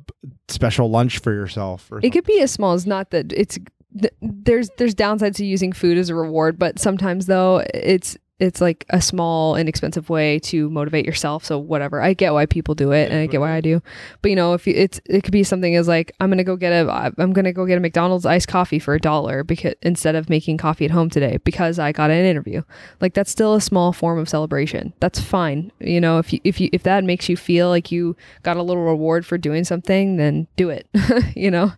special 0.48 0.88
lunch 0.90 1.18
for 1.18 1.32
yourself. 1.32 1.90
Or 1.92 2.00
It 2.02 2.10
could 2.10 2.24
be 2.24 2.40
as 2.40 2.50
small 2.50 2.72
as 2.72 2.86
not 2.86 3.10
that 3.10 3.32
it's 3.34 3.58
th- 4.00 4.12
there's 4.22 4.70
there's 4.78 4.94
downsides 4.94 5.34
to 5.36 5.44
using 5.44 5.72
food 5.72 5.98
as 5.98 6.08
a 6.08 6.14
reward, 6.14 6.58
but 6.58 6.78
sometimes 6.78 7.26
though 7.26 7.62
it's 7.74 8.16
it's 8.38 8.60
like 8.60 8.84
a 8.90 9.00
small 9.00 9.56
inexpensive 9.56 10.10
way 10.10 10.38
to 10.40 10.68
motivate 10.68 11.06
yourself. 11.06 11.44
So 11.44 11.58
whatever, 11.58 12.02
I 12.02 12.12
get 12.12 12.34
why 12.34 12.46
people 12.46 12.74
do 12.74 12.92
it, 12.92 13.10
and 13.10 13.18
I 13.18 13.26
get 13.26 13.40
why 13.40 13.52
I 13.52 13.60
do. 13.60 13.80
But 14.20 14.30
you 14.30 14.36
know, 14.36 14.52
if 14.52 14.66
you, 14.66 14.74
it's 14.74 15.00
it 15.06 15.22
could 15.24 15.32
be 15.32 15.42
something 15.42 15.74
as 15.74 15.88
like 15.88 16.12
I'm 16.20 16.30
gonna 16.30 16.44
go 16.44 16.56
get 16.56 16.72
a 16.72 17.12
I'm 17.18 17.32
gonna 17.32 17.52
go 17.52 17.64
get 17.64 17.78
a 17.78 17.80
McDonald's 17.80 18.26
iced 18.26 18.48
coffee 18.48 18.78
for 18.78 18.94
a 18.94 19.00
dollar 19.00 19.42
because 19.42 19.74
instead 19.82 20.14
of 20.14 20.28
making 20.28 20.58
coffee 20.58 20.84
at 20.84 20.90
home 20.90 21.08
today 21.08 21.38
because 21.44 21.78
I 21.78 21.92
got 21.92 22.10
an 22.10 22.24
interview. 22.24 22.62
Like 23.00 23.14
that's 23.14 23.30
still 23.30 23.54
a 23.54 23.60
small 23.60 23.92
form 23.92 24.18
of 24.18 24.28
celebration. 24.28 24.92
That's 25.00 25.20
fine. 25.20 25.72
You 25.80 26.00
know, 26.00 26.18
if 26.18 26.32
you 26.32 26.40
if 26.44 26.60
you 26.60 26.68
if 26.72 26.82
that 26.82 27.04
makes 27.04 27.28
you 27.28 27.36
feel 27.36 27.68
like 27.68 27.90
you 27.90 28.16
got 28.42 28.56
a 28.56 28.62
little 28.62 28.84
reward 28.84 29.24
for 29.24 29.38
doing 29.38 29.64
something, 29.64 30.16
then 30.16 30.46
do 30.56 30.68
it. 30.68 30.86
you 31.34 31.50
know. 31.50 31.72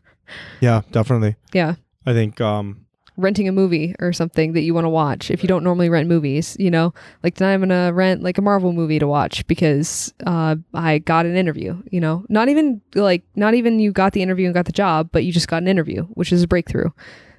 yeah, 0.60 0.82
definitely. 0.90 1.36
Yeah. 1.52 1.76
I 2.04 2.12
think. 2.12 2.40
um 2.40 2.87
renting 3.18 3.48
a 3.48 3.52
movie 3.52 3.94
or 3.98 4.12
something 4.12 4.54
that 4.54 4.62
you 4.62 4.72
want 4.72 4.84
to 4.84 4.88
watch 4.88 5.30
if 5.30 5.42
you 5.42 5.48
don't 5.48 5.62
normally 5.64 5.90
rent 5.90 6.08
movies 6.08 6.56
you 6.58 6.70
know? 6.70 6.94
Like 7.22 7.34
tonight 7.34 7.54
i'm 7.54 7.60
gonna 7.60 7.92
rent 7.92 8.22
like 8.22 8.38
a 8.38 8.42
marvel 8.42 8.72
movie 8.72 8.98
to 8.98 9.06
watch 9.06 9.46
because 9.46 10.14
uh, 10.26 10.56
i 10.72 10.98
got 10.98 11.26
an 11.26 11.36
interview 11.36 11.82
you 11.90 12.00
know? 12.00 12.24
Not 12.28 12.48
even 12.48 12.80
like 12.94 13.24
not 13.36 13.54
even 13.54 13.78
you 13.78 13.92
got 13.92 14.12
the 14.14 14.22
interview 14.22 14.46
and 14.46 14.54
got 14.54 14.66
the 14.66 14.72
job 14.72 15.10
but 15.12 15.24
you 15.24 15.32
just 15.32 15.48
got 15.48 15.62
an 15.62 15.68
interview 15.68 16.04
which 16.14 16.32
is 16.32 16.42
a 16.42 16.48
breakthrough. 16.48 16.90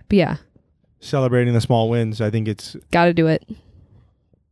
But 0.09 0.17
yeah. 0.17 0.37
Celebrating 0.99 1.53
the 1.53 1.61
small 1.61 1.89
wins. 1.89 2.19
I 2.19 2.29
think 2.29 2.47
it's 2.47 2.75
gotta 2.91 3.13
do 3.13 3.27
it. 3.27 3.47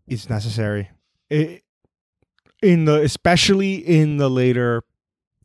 It's 0.08 0.30
necessary. 0.30 0.90
It, 1.30 1.63
in 2.62 2.86
the 2.86 3.02
especially 3.02 3.76
in 3.76 4.18
the 4.18 4.30
later 4.30 4.84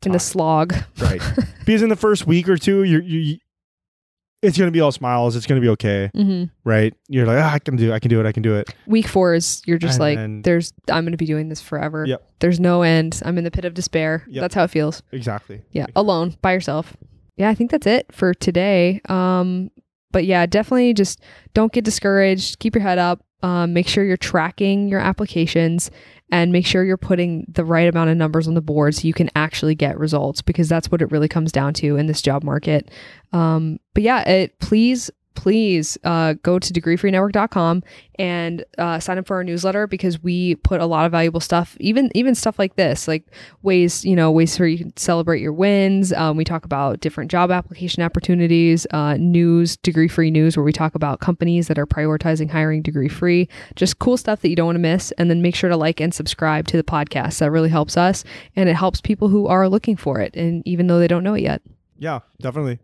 in 0.05 0.11
the 0.11 0.19
slog. 0.19 0.73
Right. 0.99 1.21
Because 1.65 1.81
in 1.81 1.87
the 1.87 1.95
first 1.95 2.27
week 2.27 2.49
or 2.49 2.57
two 2.57 2.83
you're 2.83 3.01
you 3.01 3.37
it's 4.43 4.57
gonna 4.57 4.71
be 4.71 4.79
all 4.81 4.91
smiles 4.91 5.35
it's 5.35 5.45
gonna 5.47 5.61
be 5.61 5.69
okay 5.69 6.09
hmm 6.13 6.43
right? 6.63 6.93
You're 7.07 7.25
like 7.25 7.39
ah, 7.43 7.53
i 7.53 7.59
can 7.59 7.75
do 7.75 7.91
it 7.91 7.93
i 7.95 7.99
can 7.99 8.09
do 8.09 8.19
it 8.19 8.25
i 8.25 8.31
can 8.31 8.43
do 8.43 8.55
it. 8.55 8.73
Week 8.87 9.07
four 9.07 9.33
is 9.33 9.61
you're 9.65 9.77
just 9.77 9.95
And 9.95 9.99
like 10.01 10.17
then- 10.17 10.41
there's 10.43 10.73
i'm 10.91 11.05
gonna 11.05 11.17
be 11.17 11.25
doing 11.25 11.49
this 11.49 11.61
forever. 11.61 12.05
Yep. 12.05 12.21
there's 12.39 12.59
no 12.59 12.81
end. 12.83 13.21
I'm 13.25 13.37
in 13.37 13.43
the 13.43 13.51
pit 13.51 13.65
of 13.65 13.73
despair. 13.73 14.25
Yep. 14.27 14.41
that's 14.41 14.55
how 14.55 14.63
it 14.63 14.69
feels. 14.69 15.01
Exactly. 15.11 15.61
Yeah 15.71 15.85
alone 15.95 16.35
by 16.41 16.53
yourself. 16.53 16.95
Yeah 17.37 17.49
i 17.49 17.55
think 17.55 17.71
that's 17.71 17.87
it 17.87 18.05
for 18.11 18.33
today. 18.33 19.01
Um 19.09 19.71
but 20.11 20.25
yeah 20.25 20.45
definitely 20.45 20.93
just 20.93 21.21
don't 21.53 21.71
get 21.71 21.83
discouraged. 21.83 22.59
Keep 22.59 22.75
your 22.75 22.83
head 22.83 22.99
up. 22.99 23.23
Um, 23.41 23.73
make 23.73 23.89
sure 23.89 24.05
you're 24.05 24.15
tracking 24.15 24.87
your 24.87 25.01
applications 25.01 25.91
and 26.33 26.51
make 26.51 26.65
sure 26.65 26.83
you're 26.83 26.97
putting 26.97 27.45
the 27.47 27.63
right 27.63 27.87
amount 27.87 28.09
of 28.09 28.17
numbers 28.17 28.47
on 28.47 28.55
the 28.55 28.61
board 28.61 28.95
so 28.95 29.07
you 29.07 29.13
can 29.13 29.29
actually 29.35 29.75
get 29.75 29.99
results 29.99 30.41
because 30.41 30.67
that's 30.67 30.91
what 30.91 30.99
it 30.99 31.11
really 31.11 31.27
comes 31.27 31.51
down 31.51 31.75
to 31.75 31.95
in 31.95 32.07
this 32.07 32.23
job 32.23 32.43
market. 32.43 32.89
Um, 33.33 33.79
but 33.93 34.01
yeah 34.01 34.27
it 34.27 34.57
please 34.57 35.11
please 35.35 35.97
uh, 36.03 36.33
go 36.43 36.59
to 36.59 36.73
degreefreenetwork.com 36.73 37.83
and 38.19 38.63
uh, 38.77 38.99
sign 38.99 39.17
up 39.17 39.27
for 39.27 39.35
our 39.35 39.43
newsletter 39.43 39.87
because 39.87 40.21
we 40.21 40.55
put 40.55 40.81
a 40.81 40.85
lot 40.85 41.05
of 41.05 41.11
valuable 41.11 41.39
stuff, 41.39 41.75
even 41.79 42.11
even 42.15 42.35
stuff 42.35 42.59
like 42.59 42.75
this, 42.75 43.07
like 43.07 43.25
ways 43.61 44.05
you 44.05 44.15
know 44.15 44.31
ways 44.31 44.57
where 44.59 44.67
you 44.67 44.77
can 44.77 44.95
celebrate 44.97 45.41
your 45.41 45.53
wins. 45.53 46.13
Um, 46.13 46.37
we 46.37 46.43
talk 46.43 46.65
about 46.65 46.99
different 46.99 47.31
job 47.31 47.51
application 47.51 48.03
opportunities, 48.03 48.85
uh, 48.91 49.17
news, 49.17 49.77
degree 49.77 50.07
free 50.07 50.31
news, 50.31 50.55
where 50.55 50.63
we 50.63 50.73
talk 50.73 50.95
about 50.95 51.19
companies 51.19 51.67
that 51.67 51.79
are 51.79 51.87
prioritizing 51.87 52.49
hiring 52.49 52.81
degree 52.81 53.09
free, 53.09 53.49
just 53.75 53.99
cool 53.99 54.17
stuff 54.17 54.41
that 54.41 54.49
you 54.49 54.55
don't 54.55 54.67
want 54.67 54.75
to 54.75 54.79
miss. 54.79 55.11
And 55.17 55.29
then 55.29 55.41
make 55.41 55.55
sure 55.55 55.69
to 55.69 55.77
like 55.77 55.99
and 55.99 56.13
subscribe 56.13 56.67
to 56.67 56.77
the 56.77 56.83
podcast. 56.83 57.39
That 57.39 57.51
really 57.51 57.69
helps 57.69 57.97
us, 57.97 58.23
and 58.55 58.69
it 58.69 58.75
helps 58.75 59.01
people 59.01 59.29
who 59.29 59.47
are 59.47 59.67
looking 59.67 59.97
for 59.97 60.19
it, 60.19 60.35
and 60.35 60.65
even 60.67 60.87
though 60.87 60.99
they 60.99 61.07
don't 61.07 61.23
know 61.23 61.33
it 61.33 61.41
yet. 61.41 61.61
Yeah, 61.97 62.19
definitely. 62.41 62.79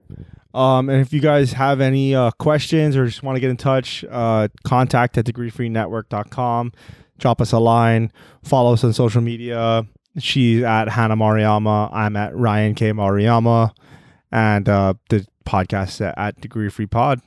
Um, 0.54 0.90
and 0.90 1.00
if 1.02 1.14
you 1.14 1.20
guys 1.20 1.54
have 1.54 1.80
any 1.82 2.16
uh, 2.16 2.32
questions 2.40 2.96
or 2.98 3.06
just 3.06 3.22
want 3.22 3.36
to 3.36 3.40
get 3.40 3.50
in 3.52 3.58
touch, 3.58 4.04
uh, 4.10 4.48
contact 4.64 5.18
at 5.18 5.26
degreefreenetwork.com. 5.26 6.72
Drop 7.20 7.42
us 7.42 7.52
a 7.52 7.60
line. 7.60 8.12
Follow 8.44 8.74
us 8.74 8.84
on 8.84 8.94
social 8.94 9.22
media. 9.22 9.86
She's 10.18 10.64
at 10.64 10.90
Hannah 10.90 11.16
Mariama. 11.18 11.94
I'm 11.94 12.16
at 12.16 12.36
Ryan 12.36 12.74
K. 12.76 12.92
Mariama. 12.94 13.72
And 14.32 14.68
uh, 14.70 14.94
the 15.10 15.26
podcast 15.46 16.02
at, 16.06 16.18
at 16.18 16.42
Degree 16.42 16.70
Free 16.70 16.86
Pod. 16.88 17.22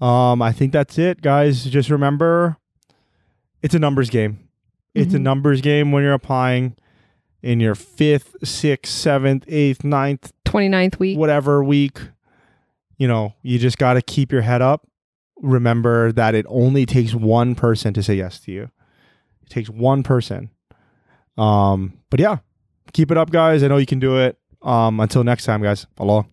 Um, 0.00 0.42
I 0.42 0.52
think 0.52 0.72
that's 0.72 0.98
it, 0.98 1.22
guys. 1.22 1.64
Just 1.64 1.90
remember 1.90 2.56
it's 3.62 3.74
a 3.74 3.78
numbers 3.78 4.10
game. 4.10 4.48
It's 4.94 5.14
a 5.14 5.18
Mhm. 5.18 5.22
numbers 5.22 5.60
game 5.60 5.92
when 5.92 6.02
you're 6.04 6.12
applying 6.12 6.76
in 7.42 7.60
your 7.60 7.74
fifth, 7.74 8.36
sixth, 8.44 8.92
seventh, 8.92 9.44
eighth, 9.48 9.82
ninth, 9.84 10.32
29th 10.44 10.98
week. 10.98 11.18
whatever 11.18 11.64
week, 11.64 11.98
you 12.96 13.08
know, 13.08 13.34
you 13.42 13.58
just 13.58 13.78
got 13.78 13.94
to 13.94 14.02
keep 14.02 14.32
your 14.32 14.42
head 14.42 14.62
up. 14.62 14.86
Remember 15.40 16.12
that 16.12 16.34
it 16.34 16.46
only 16.48 16.86
takes 16.86 17.14
one 17.14 17.54
person 17.54 17.92
to 17.94 18.02
say 18.02 18.14
yes 18.14 18.40
to 18.40 18.52
you. 18.52 18.70
It 19.42 19.50
takes 19.50 19.68
one 19.68 20.02
person. 20.02 20.50
Um, 21.36 21.94
but 22.10 22.20
yeah, 22.20 22.38
keep 22.92 23.10
it 23.10 23.16
up, 23.16 23.30
guys. 23.30 23.62
I 23.62 23.68
know 23.68 23.76
you 23.76 23.86
can 23.86 23.98
do 23.98 24.18
it. 24.18 24.38
Um, 24.62 25.00
until 25.00 25.24
next 25.24 25.44
time, 25.44 25.62
guys. 25.62 25.86
Aloha. 25.98 26.28